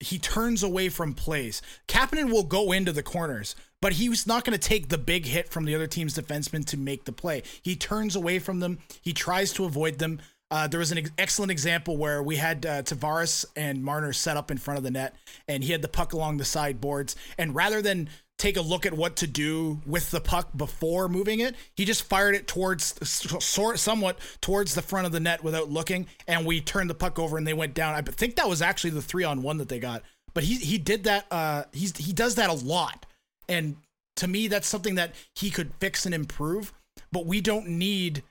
[0.00, 1.62] he turns away from plays.
[1.88, 5.48] Kapanen will go into the corners, but he's not going to take the big hit
[5.48, 7.42] from the other team's defenseman to make the play.
[7.62, 8.78] He turns away from them.
[9.00, 10.20] He tries to avoid them.
[10.50, 14.36] Uh, there was an ex- excellent example where we had uh, Tavares and Marner set
[14.36, 15.16] up in front of the net,
[15.48, 17.16] and he had the puck along the sideboards.
[17.38, 21.40] And rather than take a look at what to do with the puck before moving
[21.40, 21.54] it.
[21.74, 26.06] He just fired it towards sort somewhat towards the front of the net without looking,
[26.26, 27.94] and we turned the puck over and they went down.
[27.94, 30.02] I think that was actually the three on one that they got.
[30.34, 31.26] But he he did that.
[31.30, 33.06] Uh, he's he does that a lot,
[33.48, 33.76] and
[34.16, 36.72] to me, that's something that he could fix and improve.
[37.12, 38.22] But we don't need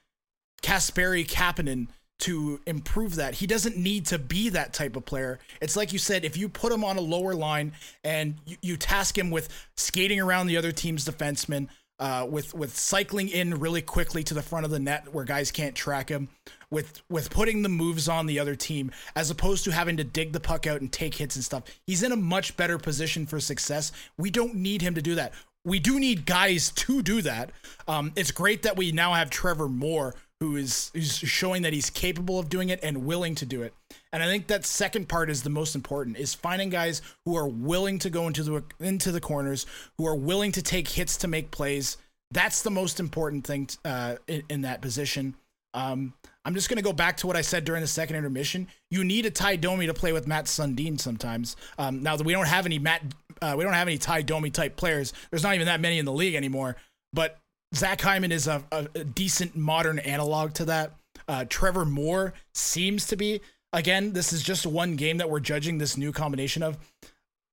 [0.62, 1.88] Kasperi Kapanen
[2.20, 3.36] to improve that.
[3.36, 5.40] He doesn't need to be that type of player.
[5.62, 7.74] It's like you said, if you put him on a lower line
[8.04, 11.68] and you, you task him with skating around the other team's defensemen,
[12.00, 15.52] uh, with with cycling in really quickly to the front of the net where guys
[15.52, 16.28] can't track him,
[16.70, 20.34] with with putting the moves on the other team as opposed to having to dig
[20.34, 21.64] the puck out and take hits and stuff.
[21.86, 23.92] He's in a much better position for success.
[24.18, 25.34] We don't need him to do that.
[25.66, 27.52] We do need guys to do that.
[27.88, 31.90] Um, it's great that we now have Trevor Moore who is who's showing that he's
[31.90, 33.74] capable of doing it and willing to do it.
[34.12, 37.48] And I think that second part is the most important is finding guys who are
[37.48, 39.66] willing to go into the into the corners,
[39.98, 41.96] who are willing to take hits to make plays.
[42.30, 45.36] That's the most important thing uh, in, in, that position.
[45.74, 48.68] Um, I'm just going to go back to what I said during the second intermission.
[48.92, 51.56] You need a Ty Domi to play with Mats Sundin sometimes.
[51.78, 53.02] Um, now that we don't have any Matt,
[53.42, 55.14] uh, we don't have any Ty Domi type players.
[55.30, 56.76] There's not even that many in the league anymore.
[57.14, 57.38] But
[57.76, 60.94] Zach Hyman is a, a, a decent modern analog to that.
[61.28, 63.42] Uh, Trevor Moore seems to be.
[63.72, 66.78] Again, this is just one game that we're judging this new combination of.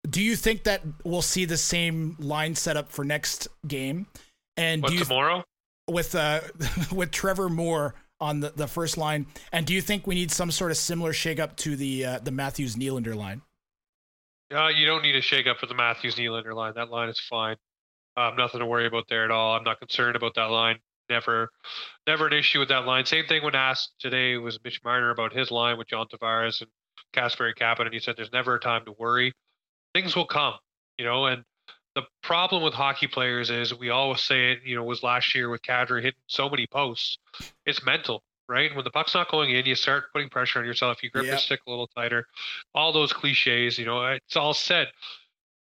[0.08, 4.06] Do you think that we'll see the same line setup for next game?
[4.56, 5.44] And what, do you, tomorrow
[5.88, 6.40] with uh
[6.92, 9.26] with Trevor Moore on the, the first line?
[9.52, 12.30] And do you think we need some sort of similar shakeup to the uh, the
[12.30, 13.42] Matthews Nylander line?
[14.54, 16.72] Uh, you don't need a shakeup for the Matthews Nylander line.
[16.74, 17.56] That line is fine.
[18.16, 19.56] Um, nothing to worry about there at all.
[19.56, 20.78] I'm not concerned about that line.
[21.08, 21.50] Never,
[22.06, 23.04] never an issue with that line.
[23.04, 26.70] Same thing when asked today was Mitch Marner about his line with John Tavares and
[27.12, 29.32] Kasperi Kapanen, and he said there's never a time to worry.
[29.92, 30.54] Things will come,
[30.98, 31.26] you know.
[31.26, 31.44] And
[31.96, 34.60] the problem with hockey players is we always say it.
[34.64, 37.18] You know, was last year with Kadri hitting so many posts.
[37.66, 38.74] It's mental, right?
[38.74, 41.02] When the puck's not going in, you start putting pressure on yourself.
[41.02, 41.34] You grip yep.
[41.34, 42.26] the stick a little tighter.
[42.74, 44.88] All those cliches, you know, it's all said.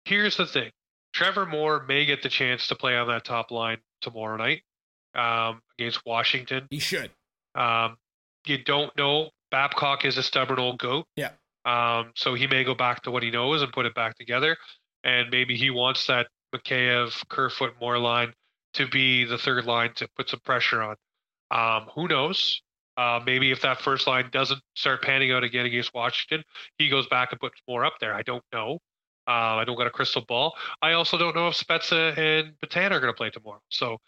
[0.04, 0.70] Here's the thing
[1.12, 4.62] Trevor Moore may get the chance to play on that top line tomorrow night
[5.14, 6.66] um, against Washington.
[6.70, 7.10] He should.
[7.54, 7.96] Um,
[8.46, 9.30] you don't know.
[9.50, 11.06] Babcock is a stubborn old goat.
[11.16, 11.30] Yeah.
[11.64, 14.56] Um, so he may go back to what he knows and put it back together.
[15.04, 18.32] And maybe he wants that Mikheyev, Kerfoot, Moore line
[18.74, 20.96] to be the third line to put some pressure on.
[21.50, 22.60] Um, who knows?
[22.96, 26.44] Uh, maybe if that first line doesn't start panning out again against Washington,
[26.78, 28.12] he goes back and puts Moore up there.
[28.12, 28.80] I don't know.
[29.28, 30.56] Uh, I don't got a crystal ball.
[30.80, 33.60] I also don't know if Spezza and Petan are going to play tomorrow.
[33.68, 33.98] So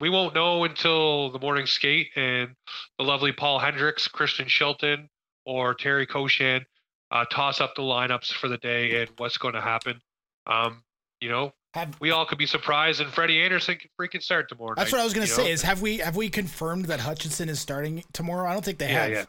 [0.00, 2.56] we won't know until the morning skate and
[2.98, 5.08] the lovely Paul Hendricks, Kristen Shilton,
[5.46, 6.64] or Terry Koshan
[7.12, 10.00] uh, toss up the lineups for the day and what's going to happen.
[10.46, 10.82] Um,
[11.20, 14.74] you know, have, we all could be surprised, and Freddie Andersen can freaking start tomorrow.
[14.76, 15.44] That's night, what I was going to say.
[15.44, 15.50] Know?
[15.50, 18.48] Is have we have we confirmed that Hutchinson is starting tomorrow?
[18.48, 19.10] I don't think they yeah, have.
[19.10, 19.24] Yeah.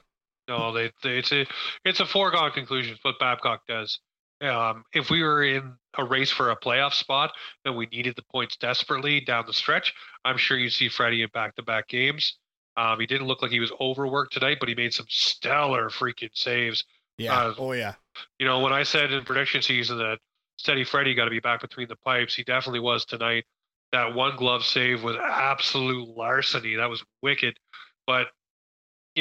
[0.47, 1.45] No, they, they, it's a
[1.85, 2.97] it's a foregone conclusion.
[3.03, 3.99] What Babcock does.
[4.41, 7.31] Um, if we were in a race for a playoff spot
[7.63, 9.93] and we needed the points desperately down the stretch,
[10.25, 12.37] I'm sure you'd see Freddie in back-to-back games.
[12.77, 16.31] Um, he didn't look like he was overworked tonight, but he made some stellar freaking
[16.33, 16.83] saves.
[17.17, 17.37] Yeah.
[17.37, 17.93] Uh, oh yeah.
[18.39, 20.19] You know, when I said in prediction season that
[20.57, 23.45] Steady Freddie got to be back between the pipes, he definitely was tonight.
[23.91, 26.75] That one glove save was absolute larceny.
[26.75, 27.59] That was wicked.
[28.07, 28.27] But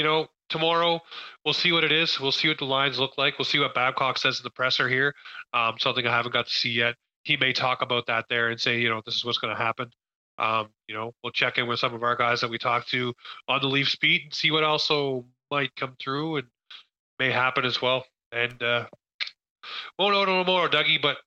[0.00, 0.98] you know, tomorrow
[1.44, 2.18] we'll see what it is.
[2.18, 3.38] We'll see what the lines look like.
[3.38, 5.14] We'll see what Babcock says in the presser here.
[5.52, 6.94] Um, something I haven't got to see yet.
[7.24, 9.62] He may talk about that there and say, you know, this is what's going to
[9.62, 9.90] happen.
[10.38, 13.12] Um, you know, we'll check in with some of our guys that we talked to
[13.46, 16.46] on the Leafs beat and see what also might come through and
[17.18, 18.06] may happen as well.
[18.32, 18.86] And uh,
[19.98, 21.18] won't know no more, Dougie, but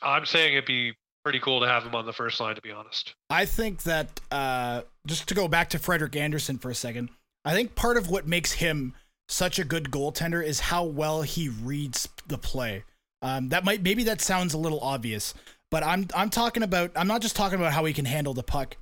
[0.00, 0.92] I'm saying it'd be
[1.24, 3.14] pretty cool to have him on the first line, to be honest.
[3.30, 7.08] I think that uh, just to go back to Frederick Andersen for a second,
[7.44, 8.94] I think part of what makes him
[9.28, 12.84] such a good goaltender is how well he reads the play.
[13.22, 15.34] Um, that might maybe that sounds a little obvious,
[15.70, 18.42] but I'm I'm talking about I'm not just talking about how he can handle the
[18.42, 18.76] puck.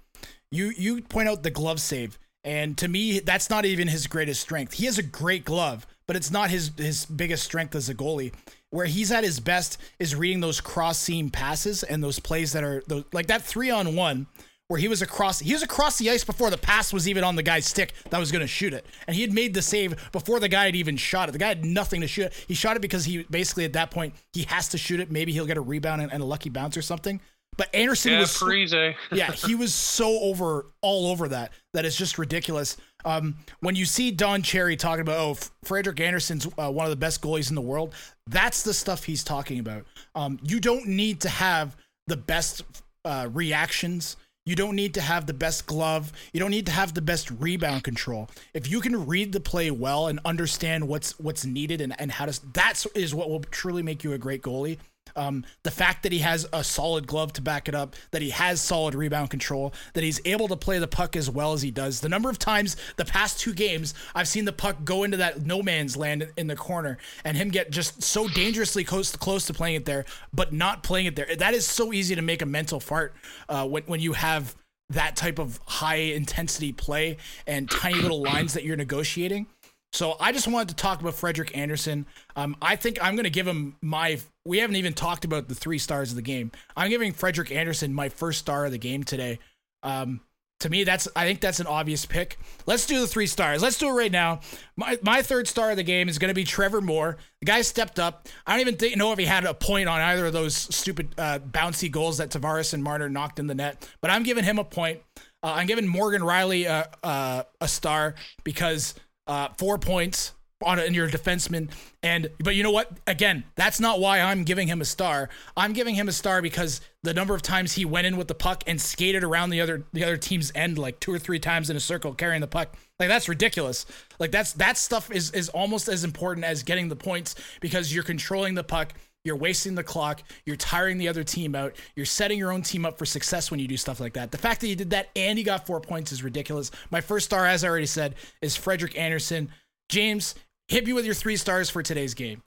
[0.51, 4.40] You you point out the glove save, and to me that's not even his greatest
[4.40, 4.75] strength.
[4.75, 8.33] He has a great glove, but it's not his his biggest strength as a goalie.
[8.70, 12.64] Where he's at his best is reading those cross seam passes and those plays that
[12.64, 14.27] are those, like that three on one
[14.71, 17.35] where he was across he was across the ice before the pass was even on
[17.35, 19.97] the guy's stick that was going to shoot it and he had made the save
[20.13, 22.55] before the guy had even shot it the guy had nothing to shoot it he
[22.55, 25.45] shot it because he basically at that point he has to shoot it maybe he'll
[25.45, 27.21] get a rebound and, and a lucky bounce or something
[27.57, 28.97] but Andersen Yeah, was crazy.
[29.13, 32.77] yeah, he was so over all over that that it's just ridiculous.
[33.05, 36.97] Um, when you see Don Cherry talking about oh Frederick Andersen's uh, one of the
[36.97, 37.95] best goalies in the world,
[38.29, 39.85] that's the stuff he's talking about.
[40.15, 42.63] Um, you don't need to have the best
[43.05, 44.17] uh, reactions.
[44.46, 46.12] You don't need to have the best glove.
[46.33, 48.29] You don't need to have the best rebound control.
[48.55, 52.26] If you can read the play well and understand what's what's needed and, and how
[52.26, 54.79] to that's is what will truly make you a great goalie.
[55.16, 58.31] Um, the fact that he has a solid glove to back it up, that he
[58.31, 61.70] has solid rebound control, that he's able to play the puck as well as he
[61.70, 62.01] does.
[62.01, 65.44] The number of times the past two games I've seen the puck go into that
[65.44, 69.55] no man's land in the corner and him get just so dangerously close, close to
[69.55, 71.35] playing it there, but not playing it there.
[71.37, 73.14] That is so easy to make a mental fart
[73.49, 74.55] uh, when, when you have
[74.90, 79.46] that type of high intensity play and tiny little lines that you're negotiating.
[79.92, 82.07] So I just wanted to talk about Frederik Andersen.
[82.37, 84.18] Um, I think I'm going to give him my.
[84.44, 86.53] We haven't even talked about the three stars of the game.
[86.76, 89.38] I'm giving Frederik Andersen my first star of the game today.
[89.83, 90.20] Um,
[90.61, 92.38] to me, that's I think that's an obvious pick.
[92.66, 93.62] Let's do the three stars.
[93.62, 94.40] Let's do it right now.
[94.76, 97.16] My my third star of the game is going to be Trevor Moore.
[97.40, 98.29] The guy stepped up.
[98.46, 101.14] I don't even think, know if he had a point on either of those stupid
[101.18, 104.59] uh, bouncy goals that Tavares and Marner knocked in the net, but I'm giving him
[104.59, 105.00] a point.
[105.42, 108.94] Uh, I'm giving Morgan Rielly uh, uh, a star because
[109.31, 111.71] uh, four points on in your defenseman.
[112.03, 112.90] And but you know what?
[113.07, 115.29] Again, that's not why I'm giving him a star.
[115.57, 118.35] I'm giving him a star because the number of times he went in with the
[118.35, 121.71] puck and skated around the other the other team's end like two or three times
[121.71, 122.75] in a circle carrying the puck.
[122.99, 123.87] Like that's ridiculous.
[124.19, 128.05] Like that's that stuff is is almost as important as getting the points because you're
[128.05, 128.95] controlling the puck.
[129.25, 130.23] You're wasting the clock.
[130.47, 131.77] You're tiring the other team out.
[131.95, 134.31] You're setting your own team up for success when you do stuff like that.
[134.31, 136.71] The fact that he did that and he got four points is ridiculous.
[136.91, 139.51] My first star, as I already said, is Frederik Andersen.
[139.91, 140.35] James,
[140.69, 142.43] hit me with your three stars for today's game.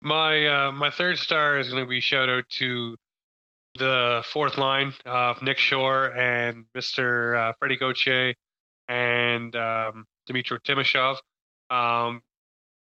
[0.00, 2.96] My uh, my third star is going to be shout out to
[3.78, 7.36] the fourth line of Nick Shore and Mr.
[7.36, 8.34] Uh, Freddie Gauthier
[8.88, 11.16] and um, Dmitry Timashov.
[11.70, 12.22] Um,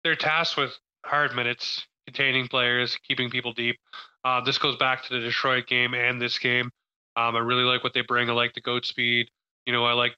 [0.04, 3.78] they're tasked with hard minutes, containing players, keeping people deep.
[4.24, 6.72] Uh, this goes back to the Detroit game and this game.
[7.15, 8.30] Um, I really like what they bring.
[8.30, 9.30] I like the goat speed.
[9.65, 10.15] You know, I like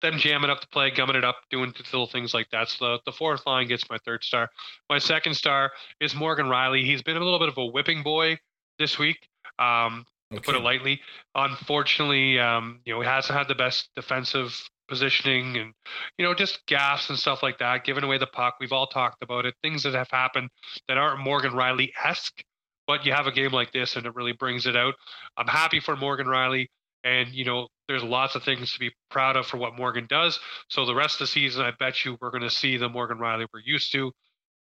[0.00, 2.68] them jamming up the play, gumming it up, doing little things like that.
[2.68, 4.48] So the, the fourth line gets my third star.
[4.88, 6.84] My second star is Morgan Rielly.
[6.84, 8.38] He's been a little bit of a whipping boy
[8.78, 11.00] this week, um, to put it lightly.
[11.34, 15.74] Unfortunately, um, you know, he hasn't had the best defensive positioning and,
[16.16, 18.56] you know, just gaffes and stuff like that, giving away the puck.
[18.60, 19.54] We've all talked about it.
[19.62, 20.50] Things that have happened
[20.88, 22.42] that aren't Morgan Rielly esque,
[22.86, 24.94] but you have a game like this and it really brings it out.
[25.36, 26.66] I'm happy for Morgan Rielly.
[27.04, 30.40] And, you know, there's lots of things to be proud of for what Morgan does.
[30.68, 33.18] So the rest of the season, I bet you we're going to see the Morgan
[33.18, 34.10] Rielly we're used to.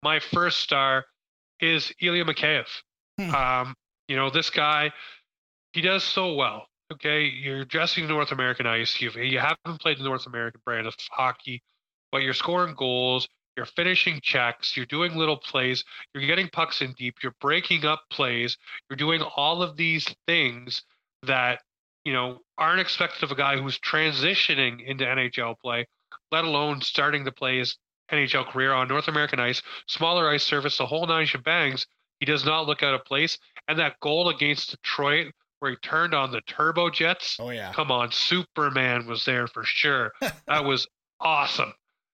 [0.04, 1.06] My first star
[1.60, 2.68] is Ilya Mikheyev.
[3.20, 3.36] Hmm.
[3.36, 3.76] Um,
[4.08, 4.92] you know, this guy,
[5.74, 6.68] he does so well.
[6.93, 9.02] Okay, you're dressing North American ice.
[9.02, 11.62] You you haven't played the North American brand of hockey,
[12.12, 13.28] but you're scoring goals.
[13.58, 14.78] You're finishing checks.
[14.78, 15.84] You're doing little plays.
[16.13, 17.15] You're getting pucks in deep.
[17.21, 18.58] You're breaking up plays.
[18.89, 20.84] You're doing all of these things
[21.23, 21.62] that
[22.06, 25.88] you know aren't expected of a guy who's transitioning into NHL play,
[26.32, 27.78] let alone starting to play his
[28.12, 31.86] NHL career on North American ice, smaller ice surface, the whole nine shebangs.
[32.21, 33.38] He does not look out of place.
[33.67, 37.38] And that goal against Detroit, where he turned on the turbo jets.
[37.39, 37.72] Oh yeah.
[37.74, 40.12] Come on, Superman was there for sure.
[40.48, 40.88] that was
[41.20, 41.74] awesome.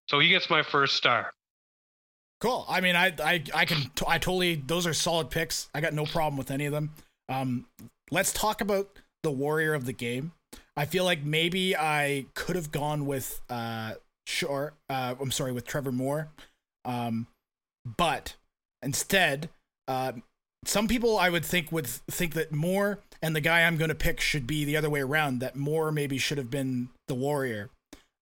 [0.10, 1.32] So he gets my first star.
[2.42, 2.66] Cool.
[2.68, 5.70] I mean, I I I can t- I totally those are solid picks.
[5.74, 6.92] I got no problem with any of them.
[7.30, 7.66] Um,
[8.12, 8.90] let's talk about
[9.24, 10.34] the warrior of the game.
[10.76, 13.94] I feel like maybe I could have gone with uh
[14.28, 14.74] Shore.
[14.90, 16.30] Uh, I'm sorry, with Trevor Moore.
[16.86, 17.28] Um,
[17.98, 18.36] but
[18.82, 19.50] instead,
[19.88, 20.14] uh,
[20.66, 23.96] some people I would think would think that Moore and the guy I'm going to
[23.96, 25.40] pick should be the other way around.
[25.40, 27.70] That Moore maybe should have been the warrior.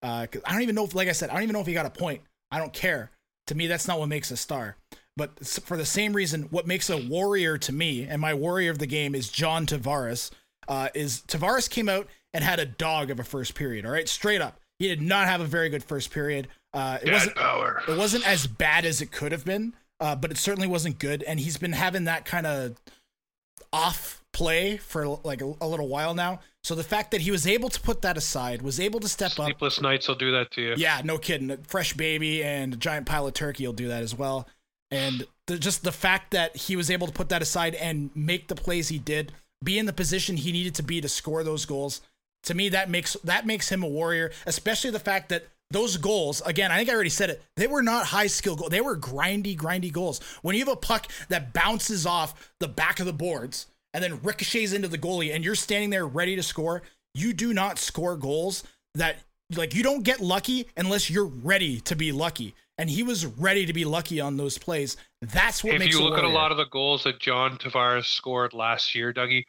[0.03, 1.73] Uh, I don't even know if, like I said, I don't even know if he
[1.73, 2.21] got a point.
[2.51, 3.09] I don't care.
[3.47, 4.77] To me, that's not what makes a star.
[5.17, 8.77] But for the same reason, what makes a warrior to me, and my warrior of
[8.77, 10.31] the game is John Tavares,
[10.67, 13.85] uh, is Tavares came out and had a dog of a first period.
[13.85, 16.47] All right, straight up, he did not have a very good first period.
[16.73, 17.81] Uh, it wasn't power.
[17.87, 21.23] it wasn't as bad as it could have been, uh, but it certainly wasn't good.
[21.23, 22.79] And he's been having that kind of
[23.73, 26.39] off play for like a, a little while now.
[26.63, 29.31] So the fact that he was able to put that aside, was able to step
[29.31, 30.73] up, Sleepless nights will do that to you.
[30.77, 31.51] yeah, no kidding.
[31.51, 34.47] A Fresh baby and a giant pile of turkey will do that as well.
[34.91, 38.47] And the, just the fact that he was able to put that aside and make
[38.47, 39.31] the plays he did,
[39.63, 42.01] be in the position he needed to be to score those goals,
[42.43, 46.41] to me that makes that makes him a warrior, especially the fact that those goals,
[46.45, 48.71] again, I think I already said it, they were not high skill goals.
[48.71, 50.19] They were grindy, grindy goals.
[50.41, 54.19] When you have a puck that bounces off the back of the boards and then
[54.21, 56.81] ricochets into the goalie and you're standing there ready to score,
[57.13, 58.63] you do not score goals
[58.95, 59.17] that
[59.55, 62.55] like you don't get lucky unless you're ready to be lucky.
[62.77, 64.97] And he was ready to be lucky on those plays.
[65.21, 67.57] That's what if makes you look a at a lot of the goals that John
[67.57, 69.43] Tavares scored last year, Dougie,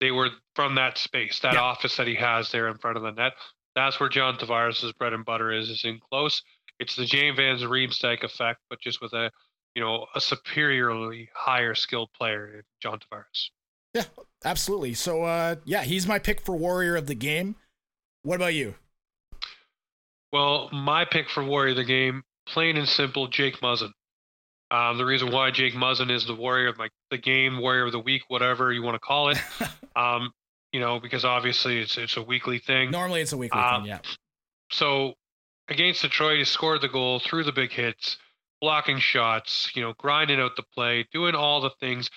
[0.00, 1.60] they were from that space, that Yeah.
[1.62, 3.32] office that he has there in front of the net.
[3.74, 6.42] That's where John Tavares' bread and butter is, is in close.
[6.78, 9.30] It's the James Van Riemsdyk effect, but just with a
[9.74, 13.50] you know a superiorly higher skilled player, John Tavares.
[13.98, 14.04] Yeah,
[14.44, 14.94] absolutely.
[14.94, 17.56] So uh yeah, he's my pick for warrior of the game.
[18.22, 18.74] What about you?
[20.32, 23.92] Well, my pick for Warrior of the Game, plain and simple, Jake Muzzin.
[24.70, 27.92] Um, the reason why Jake Muzzin is the Warrior of my, the game, Warrior of
[27.92, 29.38] the Week, whatever you want to call it,
[29.96, 30.30] um,
[30.72, 32.90] you know, because obviously it's it's a weekly thing.
[32.90, 34.00] Normally it's a weekly Uh, thing, yeah.
[34.70, 35.14] So
[35.68, 38.18] against Detroit, he scored the goal, threw the big hits,
[38.60, 42.10] blocking shots, you know, grinding out the play, doing all the things.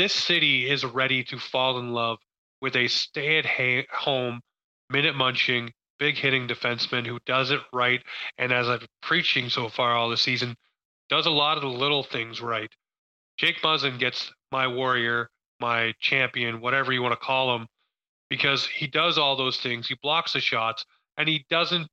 [0.00, 2.20] This city is ready to fall in love
[2.62, 4.40] with a stay-at-home,
[4.88, 8.02] minute munching, big hitting defenseman who does it right.
[8.38, 10.56] And as I've been preaching so far all the season,
[11.10, 12.70] does a lot of the little things right.
[13.36, 15.28] Jake Muzzin gets my warrior,
[15.60, 17.66] my champion, whatever you want to call him,
[18.30, 19.86] because he does all those things.
[19.86, 20.82] He blocks the shots
[21.18, 21.88] and he doesn't,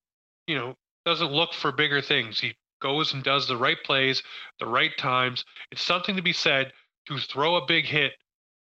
[0.48, 2.40] you know, doesn't look for bigger things.
[2.40, 4.24] He goes and does the right plays,
[4.62, 5.44] the right times.
[5.74, 6.72] It's something to be said
[7.08, 8.14] to throw a big hit,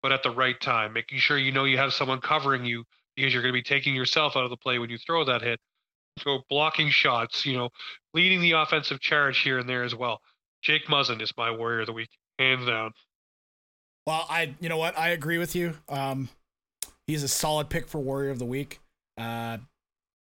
[0.03, 2.85] but at the right time, making sure you know you have someone covering you
[3.17, 5.43] because you're going to be taking yourself out of the play when you throw that
[5.43, 5.59] hit.
[6.21, 7.71] So blocking shots, you know,
[8.15, 10.21] leading the offensive charge here and there as well.
[10.63, 12.93] Jake Muzzin is my warrior of the week, hands down.
[14.07, 14.99] Well, I you know what?
[14.99, 15.75] I agree with you.
[15.89, 16.29] Um
[17.07, 18.81] he's a solid pick for warrior of the week.
[19.17, 19.59] Uh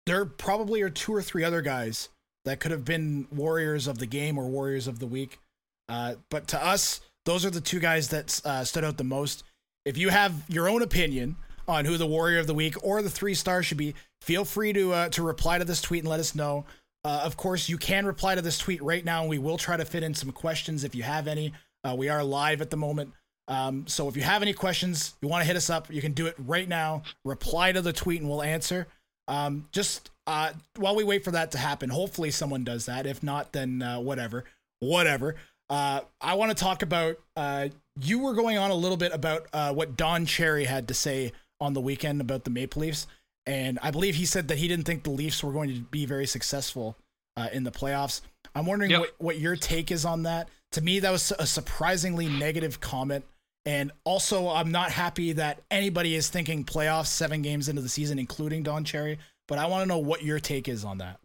[0.06, 2.10] there probably are two or three other guys
[2.46, 5.40] that could have been warriors of the game or warriors of the week.
[5.88, 9.44] Uh but to us, those are the two guys that uh, stood out the most.
[9.86, 11.36] If you have your own opinion
[11.68, 14.74] on who the warrior of the week or the three stars should be, feel free
[14.74, 16.66] to uh, to reply to this tweet and let us know.
[17.06, 19.78] Uh, of course, you can reply to this tweet right now, and we will try
[19.78, 21.54] to fit in some questions if you have any.
[21.84, 23.14] Uh, we are live at the moment.
[23.48, 26.14] Um, so if you have any questions, you want to hit us up, you can
[26.14, 27.04] do it right now.
[27.24, 28.88] Reply to the tweet and we'll answer.
[29.28, 33.06] Um, just uh, while we wait for that to happen, hopefully someone does that.
[33.06, 34.46] If not, then uh, whatever,
[34.80, 35.36] whatever.
[35.70, 37.18] Uh, I want to talk about.
[37.36, 37.70] Uh,
[38.02, 41.32] you were going on a little bit about uh, what Don Cherry had to say
[41.60, 43.08] on the weekend about the Maple Leafs,
[43.46, 46.06] and I believe he said that he didn't think the Leafs were going to be
[46.06, 46.96] very successful
[47.36, 48.22] uh, in the playoffs.
[48.56, 49.00] I'm wondering Yep.
[49.00, 50.50] what, what your take is on that.
[50.74, 53.26] To me, that was a surprisingly negative comment.
[53.66, 58.18] And also, I'm not happy that anybody is thinking playoffs seven games into the season,
[58.18, 59.20] including Don Cherry.
[59.48, 61.20] But I want to know what your take is on that.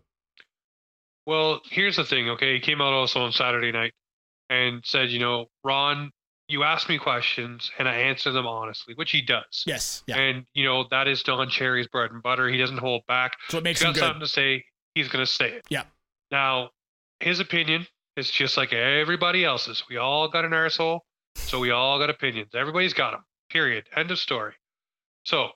[1.27, 2.55] Well, here's the thing, okay?
[2.55, 3.93] He came out also on Saturday night
[4.51, 6.11] and said, you know, Ron,
[6.49, 9.65] you ask me questions and I answer them honestly, which he does.
[9.67, 10.19] Yes, yeah.
[10.19, 12.49] And, you know, that is Don Cherry's bread and butter.
[12.49, 13.37] He doesn't hold back.
[13.49, 14.65] So it makes He's got something to say,
[14.95, 15.65] he's going to say it.
[15.69, 15.85] Yeah.
[16.31, 16.71] Now,
[17.21, 17.87] his opinion
[18.17, 19.85] is just like everybody else's.
[19.89, 21.01] We all got an arsehole,
[21.37, 22.51] so we all got opinions.
[22.55, 23.25] Everybody's got them.
[23.51, 23.85] Period.
[23.97, 24.53] End of story.
[25.25, 25.49] So,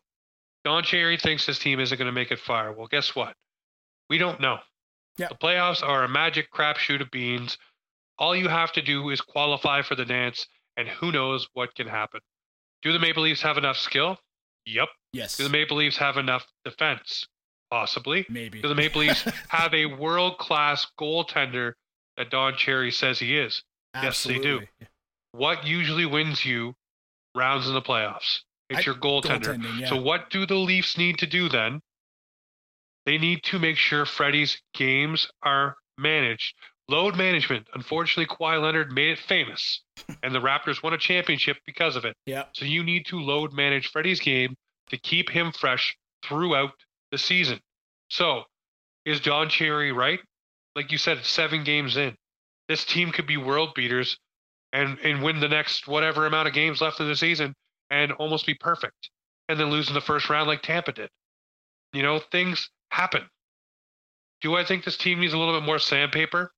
[0.64, 2.72] Don Cherry thinks his team isn't going to make it far.
[2.72, 3.34] Well, guess what?
[4.08, 4.58] We don't know.
[5.18, 5.28] Yeah.
[5.28, 7.58] The playoffs are a magic crapshoot of beans.
[8.18, 10.46] All you have to do is qualify for the dance,
[10.76, 12.20] and who knows what can happen.
[12.82, 14.18] Do the Maple Leafs have enough skill?
[14.66, 14.88] Yep.
[15.12, 17.26] Yes, Do the Maple Leafs have enough defense?
[17.70, 18.24] Possibly.
[18.30, 18.62] maybe.
[18.62, 21.72] Do the Maple Leafs have a world class goaltender
[22.16, 23.62] that Don Cherry says he is?
[23.94, 24.38] Yes, they do.
[24.38, 24.68] Absolutely.
[25.32, 26.74] What usually wins you
[27.34, 28.40] rounds in the playoffs?
[28.70, 29.58] It's I- your goaltender.
[29.78, 29.88] Yeah.
[29.88, 31.80] So, what do the Leafs need to do then?
[33.06, 36.54] They need to make sure Freddie's games are managed.
[36.88, 37.66] Load management.
[37.74, 39.82] Unfortunately, Kawhi Leonard made it famous,
[40.22, 42.16] and the Raptors won a championship because of it.
[42.24, 44.54] yeah, So you need to load manage Freddie's game
[44.88, 46.72] to keep him fresh throughout
[47.12, 47.60] the season.
[48.08, 48.44] So
[49.04, 50.20] is John Cherry right?
[50.74, 52.16] Like you said, seven games in.
[52.68, 54.18] This team could be world beaters
[54.72, 57.54] and, and win the next whatever amount of games left in the season
[57.90, 59.10] and almost be perfect.
[59.48, 61.08] And then lose in the first round like Tampa did.
[61.92, 63.22] You know, things happen.
[64.42, 66.52] Do I think this team needs a little bit more sandpaper?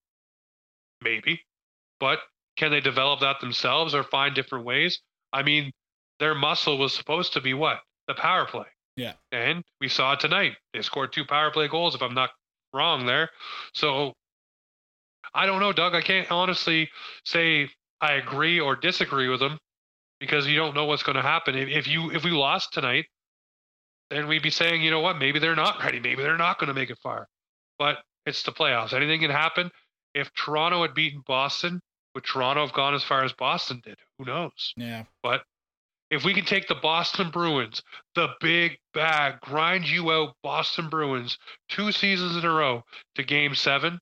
[1.03, 1.41] Maybe.
[1.99, 2.21] But
[2.57, 5.01] can they develop that themselves or find different ways?
[5.33, 5.73] I mean,
[6.19, 7.79] their muscle was supposed to be what?
[8.09, 8.67] The power play.
[8.97, 9.13] Yeah.
[9.33, 10.53] And we saw it tonight.
[10.75, 12.31] They scored two power play goals, if I'm not
[12.75, 13.31] wrong there.
[13.75, 14.13] So
[15.35, 15.95] I don't know, Doug.
[15.95, 16.91] I can't honestly
[17.25, 17.71] say
[18.01, 19.59] I agree or disagree with them
[20.19, 21.55] because you don't know what's going to happen.
[21.55, 23.07] If, if you if we lost tonight,
[24.11, 26.01] then we'd be saying, you know what, maybe they're not ready.
[26.01, 27.29] Maybe they're not going to make it far.
[27.79, 28.93] But it's the playoffs.
[28.93, 29.71] Anything can happen.
[30.15, 31.81] If Toronto had beaten Boston,
[32.15, 33.97] would Toronto have gone as far as Boston did?
[34.19, 34.75] Who knows?
[34.77, 35.05] Yeah.
[35.23, 35.43] But
[36.11, 37.83] if we can take the Boston Bruins,
[38.17, 41.39] the big bag, grind you out Boston Bruins
[41.69, 42.83] two seasons in a row
[43.15, 44.01] to game seven,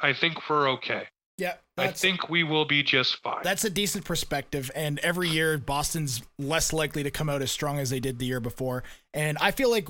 [0.00, 1.04] I think we're okay.
[1.36, 3.42] Yeah, I think we will be just fine.
[3.44, 4.72] That's a decent perspective.
[4.74, 8.26] And every year, Boston's less likely to come out as strong as they did the
[8.26, 8.82] year before.
[9.14, 9.86] And I feel like,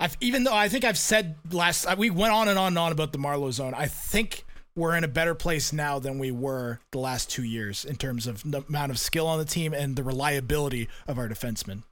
[0.00, 2.90] I've even though I think I've said last, we went on and on and on
[2.90, 3.74] about the Marleau zone.
[3.74, 4.44] I think
[4.76, 8.26] we're in a better place now than we were the last two years in terms
[8.26, 11.82] of the amount of skill on the team and the reliability of our defensemen.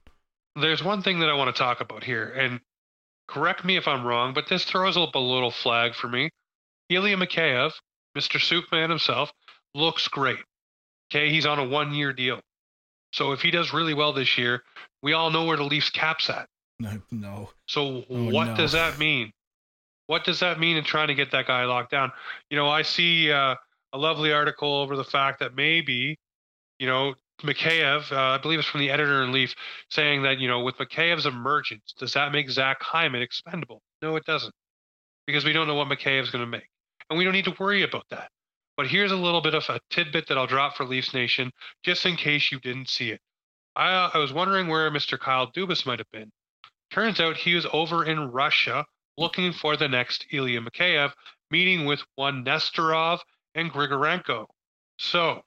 [0.55, 2.61] There's one thing that I want to talk about here, and
[3.27, 6.29] correct me if I'm wrong, but this throws up a little flag for me.
[6.89, 7.73] Ilya Mikheyev
[8.15, 8.41] Mr.
[8.41, 9.31] Superman himself,
[9.73, 10.39] looks great.
[11.11, 12.39] Okay, he's on a one year deal.
[13.13, 14.63] So if he does really well this year,
[15.03, 16.47] we all know where the Leafs cap's at.
[16.79, 17.01] No.
[17.11, 17.49] no.
[17.67, 18.55] So oh, what no.
[18.55, 19.31] does that mean?
[20.07, 22.11] What does that mean in trying to get that guy locked down?
[22.49, 23.55] You know, I see uh,
[23.93, 26.17] a lovely article over the fact that maybe,
[26.79, 29.55] you know, Mikheyev, uh, I believe it's from the editor in Leaf,
[29.89, 33.81] saying that, you know, with Mikheyev's emergence, does that make Zach Hyman expendable?
[34.01, 34.53] No, it doesn't.
[35.27, 36.69] Because we don't know what Mikheyev's going to make
[37.09, 38.29] and we don't need to worry about that.
[38.77, 41.51] But here's a little bit of a tidbit that I'll drop for Leafs Nation,
[41.83, 43.21] just in case you didn't see it.
[43.75, 45.19] I, I was wondering where Mr.
[45.19, 46.31] Kyle Dubas might have been.
[46.91, 48.85] Turns out he was over in Russia
[49.17, 51.11] looking for the next Ilya Mikheyev,
[51.51, 53.19] meeting with one Nesterov
[53.53, 54.47] and Grigorenko.
[54.97, 55.41] So,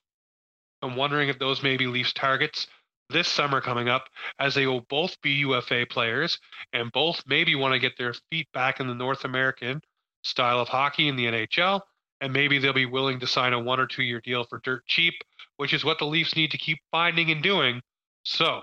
[0.82, 2.66] I'm wondering if those may be Leafs targets
[3.10, 4.08] this summer coming up,
[4.38, 6.38] as they will both be UFA players
[6.72, 9.80] and both maybe want to get their feet back in the North American
[10.22, 11.80] style of hockey in the NHL,
[12.20, 14.86] and maybe they'll be willing to sign a one or two year deal for dirt
[14.86, 15.14] cheap,
[15.56, 17.80] which is what the Leafs need to keep finding and doing.
[18.24, 18.62] So,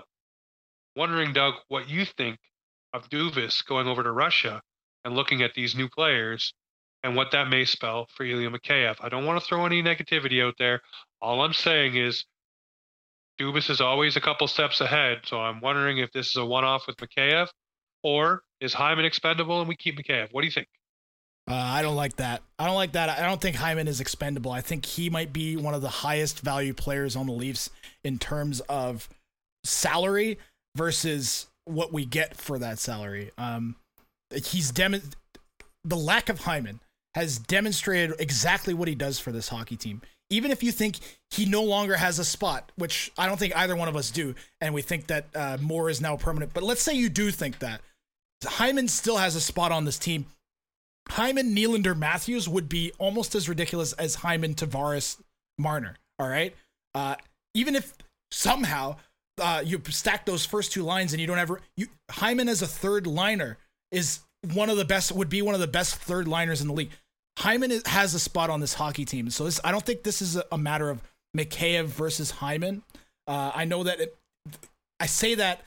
[0.94, 2.38] wondering, Doug, what you think
[2.92, 4.62] of Dubas going over to Russia
[5.06, 6.52] and looking at these new players
[7.04, 8.96] and what that may spell for Ilya Mikheyev.
[9.00, 10.82] I don't want to throw any negativity out there.
[11.22, 12.24] All I'm saying is
[13.40, 15.20] Dubas is always a couple steps ahead.
[15.24, 17.46] So I'm wondering if this is a one off with Mikheyev
[18.02, 20.32] or is Hyman expendable and we keep Mikheyev?
[20.32, 20.66] What do you think?
[21.48, 22.42] Uh, I don't like that.
[22.58, 23.08] I don't like that.
[23.08, 24.50] I don't think Hyman is expendable.
[24.50, 27.70] I think he might be one of the highest value players on the Leafs
[28.02, 29.08] in terms of
[29.62, 30.38] salary
[30.74, 33.30] versus what we get for that salary.
[33.38, 33.76] Um,
[34.34, 35.00] he's dem-
[35.84, 36.80] the lack of Hyman
[37.14, 40.02] has demonstrated exactly what he does for this hockey team.
[40.28, 40.98] Even if you think
[41.30, 44.34] he no longer has a spot, which I don't think either one of us do,
[44.60, 47.60] and we think that uh, Moore is now permanent, but let's say you do think
[47.60, 47.80] that
[48.44, 50.26] Hyman still has a spot on this team
[51.08, 55.20] Hyman Nylander Matthews would be almost as ridiculous as Hyman Tavares
[55.58, 55.96] Marner.
[56.18, 56.54] All right.
[56.94, 57.16] Uh,
[57.54, 57.94] even if
[58.30, 58.96] somehow
[59.40, 62.66] uh, you stack those first two lines and you don't ever you Hyman as a
[62.66, 63.58] third liner
[63.96, 64.20] is
[64.52, 66.90] one of the best would be one of the best third liners in the league.
[67.38, 70.36] Hyman has a spot on this hockey team, so this, I don't think this is
[70.36, 71.02] a, a matter of
[71.36, 72.82] Mikheyev versus Hyman.
[73.26, 74.16] Uh, I know that it,
[75.00, 75.62] I say that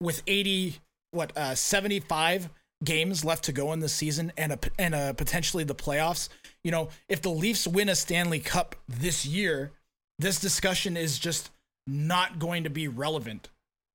[0.00, 0.76] with eighty
[1.10, 2.48] what uh, seventy five
[2.84, 6.28] games left to go in the season and a, and a potentially the playoffs.
[6.64, 9.72] You know, if the Leafs win a Stanley Cup this year,
[10.18, 11.50] this discussion is just
[11.86, 13.50] not going to be relevant,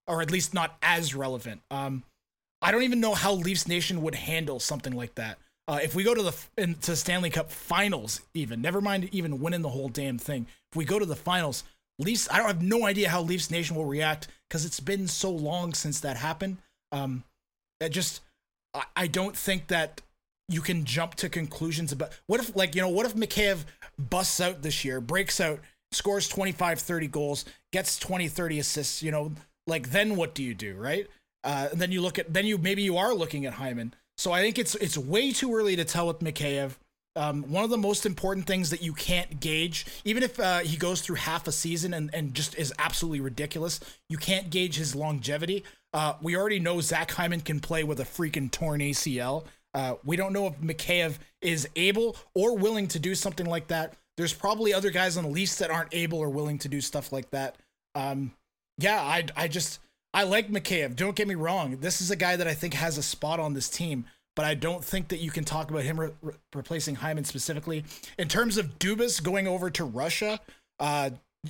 [0.08, 1.62] or at least not as relevant.
[1.72, 2.04] Um,
[2.68, 5.38] I don't even know how Leafs Nation would handle something like that.
[5.70, 9.40] Uh, if we go to the in, to Stanley Cup Finals, even never mind even
[9.40, 10.48] winning the whole damn thing.
[10.74, 11.64] If we go to the finals,
[11.98, 15.32] Leafs, I don't have no idea how Leafs Nation will react because it's been so
[15.32, 16.58] long since that happened.
[16.92, 17.24] Um,
[17.80, 18.20] that just
[18.98, 20.02] I don't think that
[20.50, 23.64] you can jump to conclusions about what if like you know what if Mikheyev
[23.98, 25.62] busts out this year breaks out
[25.94, 29.32] scores 25 30 goals gets 20 30 assists you know
[29.68, 31.08] like then what do you do right
[31.44, 34.32] uh, and then you look at then you maybe you are looking at Hyman so
[34.32, 36.76] I think it's it's way too early to tell with Mikheyev
[37.18, 40.78] um, one of the most important things that you can't gauge, even if uh, he
[40.78, 44.94] goes through half a season and, and just is absolutely ridiculous, you can't gauge his
[44.94, 45.64] longevity.
[45.94, 49.46] Uh, we already know Zach Hyman can play with a freaking torn ACL.
[49.74, 53.94] Uh, we don't know if Mikheyev is able or willing to do something like that.
[54.16, 57.12] There's probably other guys on the Leafs that aren't able or willing to do stuff
[57.12, 57.58] like that.
[57.96, 58.32] Um,
[58.78, 59.80] yeah, I, I just
[60.18, 60.96] I like Mikheyev.
[60.96, 61.78] Don't get me wrong.
[61.78, 64.06] This is a guy that I think has a spot on this team
[64.38, 67.84] but I don't think that you can talk about him re- re- replacing Hyman specifically.
[68.20, 70.40] In terms of Dubas going over to Russia,
[70.80, 71.10] uh,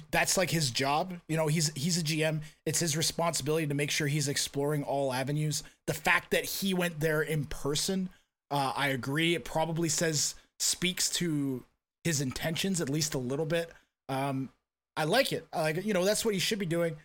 [0.09, 1.13] that's like his job.
[1.27, 2.39] You know, he's he's a GM.
[2.65, 5.63] It's his responsibility to make sure he's exploring all avenues.
[5.85, 8.07] The fact that he went there in person,
[8.51, 9.35] uh, I agree.
[9.35, 11.65] It probably says speaks to
[12.05, 13.69] his intentions at least a little bit.
[14.07, 14.49] Um,
[14.95, 15.45] I like it.
[15.53, 15.85] Like.
[15.85, 16.95] You know, that's what he should be doing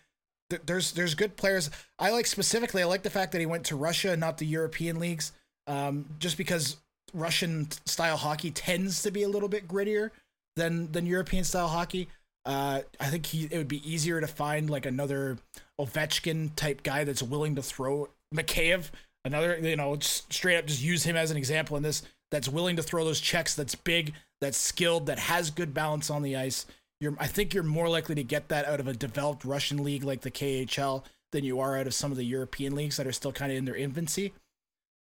[0.53, 1.69] th- there's there's good players.
[1.97, 2.81] I like specifically.
[2.81, 5.31] I like the fact that he went to Russia, not the European leagues,
[5.67, 6.77] um, just because
[7.13, 10.11] Russian style hockey tends to be a little bit grittier
[10.55, 12.07] than than European style hockey.
[12.45, 15.37] Uh, I think he it would be easier to find like another
[15.79, 18.91] Ovechkin type guy that's willing to throw Mikheyev,
[19.25, 22.03] another you know straight up just use him as an example in this.
[22.31, 23.55] That's willing to throw those checks.
[23.55, 24.13] That's big.
[24.41, 25.05] That's skilled.
[25.05, 26.65] That has good balance on the ice.
[27.03, 30.05] You're, I think you're more likely to get that out of a developed Russian league
[30.05, 33.11] like the KHL than you are out of some of the European leagues that are
[33.11, 34.33] still kind of in their infancy.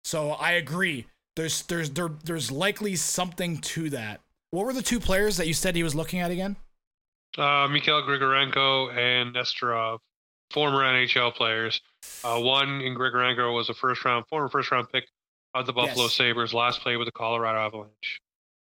[0.03, 1.07] So I agree.
[1.37, 4.23] There's there's there, there's likely something to that.
[4.51, 6.57] What were the two players that you said he was looking at again?
[7.37, 9.99] Uh, Mikhail Grigorenko and Nesterov,
[10.51, 11.81] former NHL players.
[12.25, 15.05] Uh, one in Grigorenko was a first round, former first round pick
[15.55, 16.15] of the Buffalo yes.
[16.15, 18.23] Sabres, last played with the Colorado Avalanche.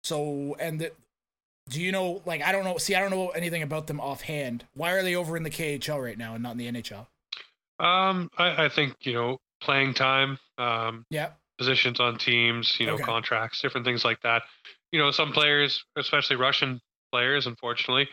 [0.02, 0.92] So, and the,
[1.72, 4.64] do you know, like, I don't know, see, I don't know anything about them offhand.
[4.74, 7.06] Why are they over in the KHL right now and not in the NHL?
[7.80, 12.94] Um, I, I think, you know, playing time, um, yeah, positions on teams, you know,
[12.94, 13.04] okay.
[13.04, 14.42] contracts, different things like that.
[14.92, 18.08] You know, some players, especially Russian players, unfortunately,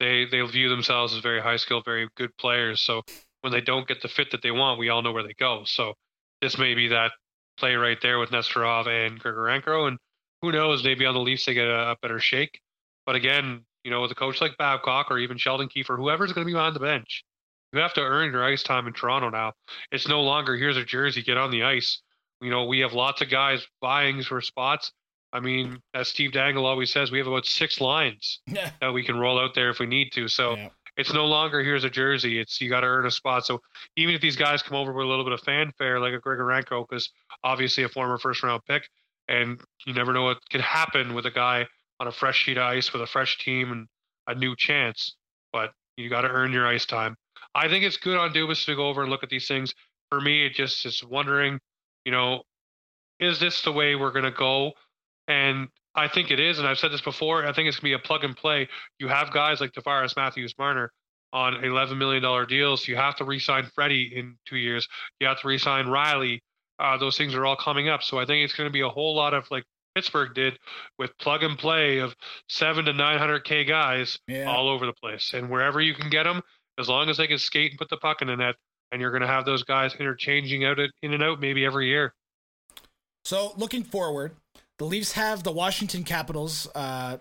[0.00, 2.80] they they view themselves as very high skilled, very good players.
[2.80, 3.02] So
[3.42, 5.62] when they don't get the fit that they want, we all know where they go.
[5.66, 5.94] So
[6.40, 7.12] this may be that
[7.58, 9.98] play right there with Nesterov and Grigorenko, and
[10.40, 12.60] who knows, maybe on the Leafs they get a, a better shake.
[13.06, 16.46] But again, you know, with a coach like Babcock or even Sheldon Keefe, whoever's going
[16.46, 17.24] to be on the bench,
[17.72, 19.54] you have to earn your ice time in Toronto now.
[19.90, 22.00] It's no longer here's a jersey, get on the ice.
[22.40, 24.92] You know, we have lots of guys vying for spots.
[25.32, 28.40] I mean, as Steve Dangle always says, we have about six lines
[28.80, 30.28] that we can roll out there if we need to.
[30.28, 30.68] So yeah.
[30.98, 32.38] it's no longer here's a jersey.
[32.38, 33.46] It's you got to earn a spot.
[33.46, 33.60] So
[33.96, 36.86] even if these guys come over with a little bit of fanfare, like a Grigorenko,
[36.86, 37.10] because
[37.42, 38.86] obviously a former first round pick,
[39.28, 41.66] and you never know what could happen with a guy
[42.02, 43.86] on a fresh sheet of ice with a fresh team and
[44.26, 45.14] a new chance.
[45.52, 47.14] But you got to earn your ice time.
[47.54, 49.72] I think it's good on Dubas to go over and look at these things.
[50.10, 51.60] For me, it just is wondering,
[52.04, 52.42] you know,
[53.20, 54.72] is this the way we're going to go?
[55.28, 56.58] And I think it is.
[56.58, 57.46] And I've said this before.
[57.46, 58.68] I think it's going to be a plug and play.
[58.98, 60.90] You have guys like Tavares, Matthews, Marner
[61.32, 62.88] on $11 million deals.
[62.88, 64.88] You have to re sign Freddie in two years.
[65.20, 66.40] You have to re sign Rielly.
[66.80, 68.02] Uh, those things are all coming up.
[68.02, 69.62] So I think it's going to be a whole lot of like
[69.94, 70.58] Pittsburgh did
[70.98, 72.14] with plug and play of
[72.48, 74.50] seven to 900K guys yeah.
[74.50, 75.32] all over the place.
[75.34, 76.42] And wherever you can get them,
[76.78, 78.54] as long as they can skate and put the puck in the net,
[78.90, 82.14] and you're going to have those guys interchanging out in and out maybe every year.
[83.24, 84.32] So looking forward,
[84.78, 86.68] the Leafs have the Washington Capitals.
[86.74, 87.18] Uh,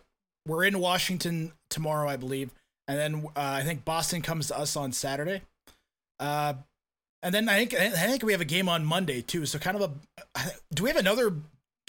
[0.48, 2.50] we're in Washington tomorrow, I believe,
[2.88, 5.42] and then uh, I think Boston comes to us on Saturday.
[6.20, 6.56] Uh,
[7.24, 9.46] and then I think I think we have a game on Monday too.
[9.46, 9.98] So kind of
[10.36, 10.42] a
[10.74, 11.36] do we have another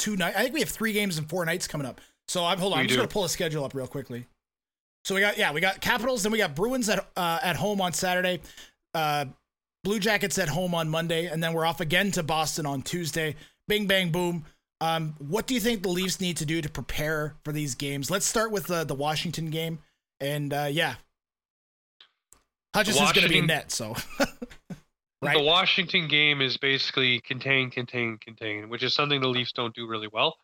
[0.03, 0.37] two nights.
[0.37, 2.01] I think we have three games and four nights coming up.
[2.27, 2.79] So I'm hold on.
[2.79, 4.27] We I'm just gonna pull a schedule up real quickly.
[5.05, 7.81] So we got yeah, we got Capitals, then we got Bruins at uh, at home
[7.81, 8.41] on Saturday,
[8.95, 9.27] uh,
[9.85, 13.37] Blue Jackets at home on Monday, and then we're off again to Boston on Tuesday.
[13.69, 14.45] Bing bang boom.
[14.81, 18.11] Um, what do you think the Leafs need to do to prepare for these games?
[18.11, 19.79] Let's start with the the Washington game,
[20.21, 20.97] and uh, yeah,
[22.75, 23.95] Hutchinson's going to be net, so.
[25.23, 25.39] right?
[25.39, 29.87] The Washington game is basically contain, contain, contain, which is something the Leafs don't do
[29.87, 30.37] really well.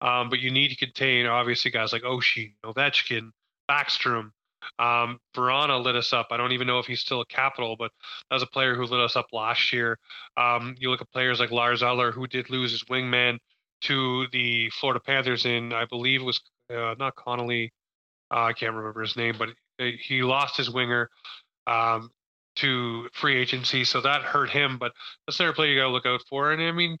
[0.00, 3.30] Um, but you need to contain, obviously, guys like Oshie, Ovechkin,
[3.68, 4.30] Backstrom.
[4.78, 6.28] Um, lit us up.
[6.30, 7.90] I don't even know if he's still a capital, but
[8.28, 9.98] that was a player who lit us up last year.
[10.36, 13.38] Um, you look at players like Lars Eller, who did lose his wingman
[13.82, 17.72] to the Florida Panthers in, I believe, it was uh, not Connolly.
[18.30, 19.48] Uh, I can't remember his name, but
[19.78, 21.08] he lost his winger
[21.66, 22.10] um,
[22.58, 24.78] to free agency, so that hurt him.
[24.78, 24.92] But
[25.26, 26.52] that's another player you got to look out for.
[26.52, 26.98] And I mean,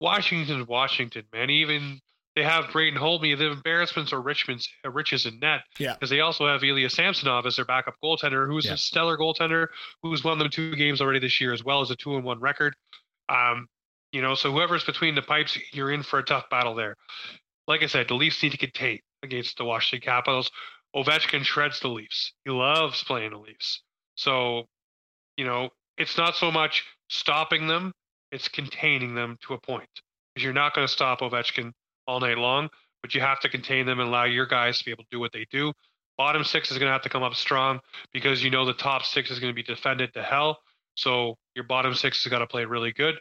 [0.00, 1.50] Washington's Washington, man.
[1.50, 2.00] Even
[2.36, 3.38] they have Braden Holtby.
[3.38, 5.60] The embarrassments are Richmond's uh, riches in net.
[5.78, 5.94] Yeah.
[5.94, 8.74] Because they also have Ilya Samsonov as their backup goaltender, who's yeah.
[8.74, 9.68] a stellar goaltender,
[10.02, 12.40] who's won them two games already this year, as well as a two and one
[12.40, 12.74] record.
[13.28, 13.68] Um,
[14.12, 16.96] you know, so whoever's between the pipes, you're in for a tough battle there.
[17.66, 20.50] Like I said, the Leafs need to get contain against the Washington Capitals.
[20.94, 22.32] Ovechkin shreds the Leafs.
[22.44, 23.82] He loves playing the Leafs.
[24.14, 24.68] So,
[25.36, 27.92] you know, it's not so much stopping them,
[28.32, 29.88] it's containing them to a point.
[30.34, 31.72] Because you're not going to stop Ovechkin
[32.06, 32.68] all night long,
[33.02, 35.20] but you have to contain them and allow your guys to be able to do
[35.20, 35.72] what they do.
[36.16, 37.80] Bottom six is going to have to come up strong
[38.12, 40.58] because you know the top six is going to be defended to hell.
[40.96, 43.16] So your bottom six has got to play really good.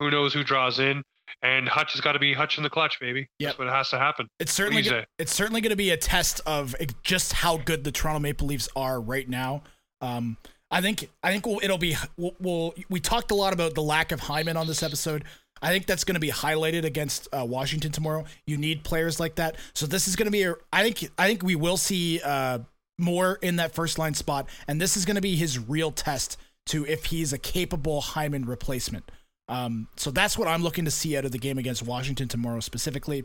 [0.00, 1.02] Who knows who draws in?
[1.42, 3.28] And Hutch has got to be Hutch in the clutch, baby.
[3.38, 3.48] Yep.
[3.48, 4.28] That's what has to happen.
[4.38, 7.92] It's certainly go- it's certainly going to be a test of just how good the
[7.92, 9.62] Toronto Maple Leafs are right now.
[10.00, 10.38] Um,
[10.70, 14.12] I think I think it'll be we'll, we'll, we talked a lot about the lack
[14.12, 15.24] of Hyman on this episode.
[15.60, 18.24] I think that's going to be highlighted against uh, Washington tomorrow.
[18.46, 19.56] You need players like that.
[19.74, 20.42] So this is going to be.
[20.42, 21.10] A, I think.
[21.18, 22.60] I think we will see uh,
[22.98, 26.36] Moore in that first line spot, and this is going to be his real test
[26.66, 29.10] to if he's a capable Hyman replacement.
[29.48, 32.60] Um, so that's what I'm looking to see out of the game against Washington tomorrow
[32.60, 33.24] specifically.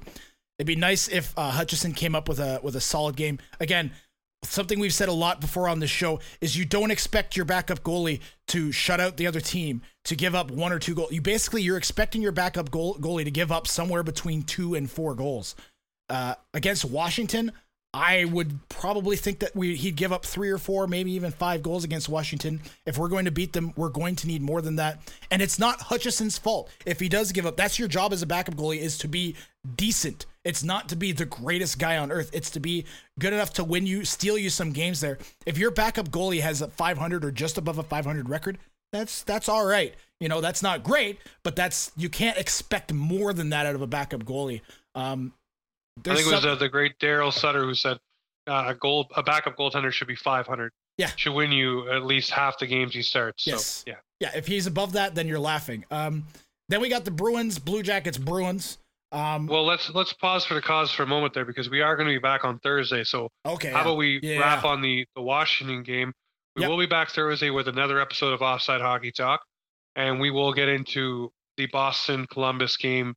[0.57, 3.39] It'd be nice if uh, Hutchinson came up with a with a solid game.
[3.59, 3.91] Again,
[4.43, 7.81] something we've said a lot before on this show is you don't expect your backup
[7.83, 11.11] goalie to shut out the other team to give up one or two goals.
[11.11, 14.89] You basically you're expecting your backup goal, goalie to give up somewhere between two and
[14.89, 15.55] four goals.
[16.09, 17.51] Uh, against Washington,
[17.93, 21.61] I would probably think that we he'd give up three or four, maybe even five
[21.61, 22.61] goals against Washington.
[22.85, 24.99] If we're going to beat them, we're going to need more than that.
[25.29, 27.55] And it's not Hutchinson's fault if he does give up.
[27.55, 29.35] That's your job as a backup goalie is to be
[29.75, 30.25] decent.
[30.43, 32.29] It's not to be the greatest guy on earth.
[32.33, 32.85] It's to be
[33.17, 35.17] good enough to win you, steal you some games there.
[35.45, 38.57] If your backup goalie has a 500 or just above a 500 record,
[38.91, 39.93] that's that's all right.
[40.19, 43.81] You know, that's not great, but that's you can't expect more than that out of
[43.81, 44.61] a backup goalie.
[44.95, 45.33] Um,
[45.99, 46.51] I think it was some...
[46.51, 47.97] uh, the great Darryl Sutter who said
[48.47, 50.71] uh, a goal, a backup goaltender should be 500.
[50.97, 53.47] Yeah, should win you at least half the games he starts.
[53.47, 53.65] Yes.
[53.65, 54.31] So, yeah, yeah.
[54.35, 55.85] If he's above that, then you're laughing.
[55.89, 56.27] Um,
[56.69, 58.77] then we got the Bruins, Blue Jackets, Bruins.
[59.13, 61.95] Um, well, let's let's pause for the cause for a moment there because we are
[61.95, 63.03] going to be back on Thursday.
[63.03, 63.81] So okay, how yeah.
[63.81, 64.39] about we yeah.
[64.39, 66.11] wrap on the the Washington game?
[66.55, 66.69] We yep.
[66.69, 69.41] will be back Thursday with another episode of Offside Hockey Talk,
[69.95, 73.13] and we will get into the Boston Columbus game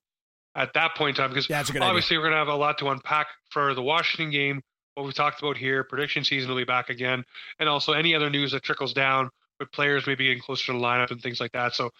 [0.54, 2.18] at that point in time because yeah, obviously idea.
[2.18, 4.60] we're going to have a lot to unpack for the Washington game.
[4.94, 7.24] What we've talked about here, prediction season will be back again,
[7.58, 10.78] and also any other news that trickles down with players maybe getting closer to the
[10.78, 11.74] lineup and things like that.
[11.74, 11.90] So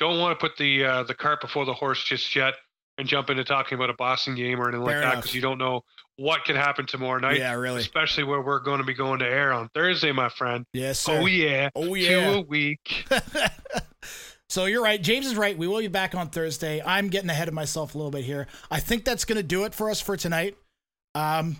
[0.00, 2.54] don't want to put the uh, the cart before the horse just yet
[2.98, 5.40] and jump into talking about a Boston game or anything Fair like that because you
[5.40, 5.82] don't know
[6.16, 7.38] what could happen tomorrow night.
[7.38, 7.80] Yeah, really.
[7.80, 10.64] Especially where we're going to be going to air on Thursday, my friend.
[10.72, 11.20] Yes, sir.
[11.20, 11.70] Oh yeah.
[11.74, 12.32] Oh yeah.
[12.32, 13.06] Two a week.
[14.54, 15.02] So you're right.
[15.02, 15.58] James is right.
[15.58, 16.80] We will be back on Thursday.
[16.84, 18.46] I'm getting ahead of myself a little bit here.
[18.70, 20.56] I think that's going to do it for us for tonight.
[21.16, 21.56] Um,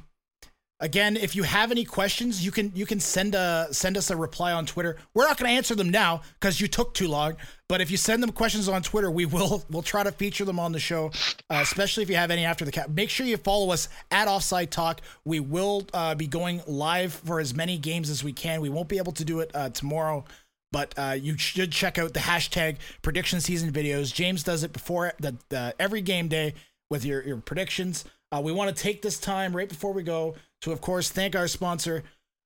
[0.80, 4.16] again, if you have any questions, you can you can send a send us a
[4.16, 4.96] reply on Twitter.
[5.14, 7.36] We're not going to answer them now because you took too long.
[7.68, 10.58] But if you send them questions on Twitter, we will we'll try to feature them
[10.58, 11.06] on the show,
[11.50, 12.88] uh, especially if you have any after the cap.
[12.90, 15.00] Make sure you follow us at Offside Talk.
[15.24, 18.60] We will uh, be going live for as many games as we can.
[18.60, 20.24] We won't be able to do it uh, tomorrow
[20.72, 24.12] but uh, you should check out the hashtag prediction season videos.
[24.12, 26.52] James does it before the, the every game day
[26.90, 28.04] with your, your predictions.
[28.32, 30.34] Uh, we want to take this time right before we go
[30.64, 32.02] to, of course, thank our sponsor,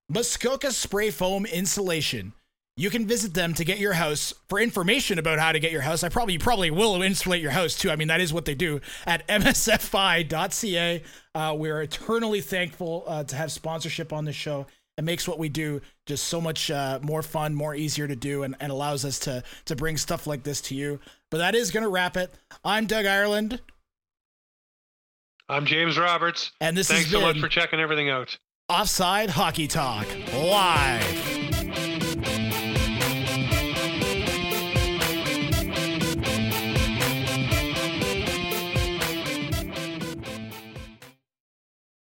[0.08, 2.32] Muskoka Spray Foam Insulation.
[2.76, 5.80] You can visit them to get your house for information about how to get your
[5.80, 6.04] house.
[6.04, 7.90] I probably probably will insulate your house too.
[7.90, 11.02] I mean that is what they do at msfi.ca.
[11.34, 14.66] Uh, we're eternally thankful uh, to have sponsorship on the show
[14.98, 18.42] it makes what we do just so much uh, more fun, more easier to do,
[18.42, 20.98] and, and allows us to to bring stuff like this to you.
[21.30, 22.34] But that is going to wrap it.
[22.64, 23.60] I'm Doug Ireland.
[25.48, 26.52] I'm James Roberts.
[26.60, 26.96] And this is.
[26.96, 28.36] Thanks so much for checking everything out.
[28.68, 31.37] Offside Hockey Talk live.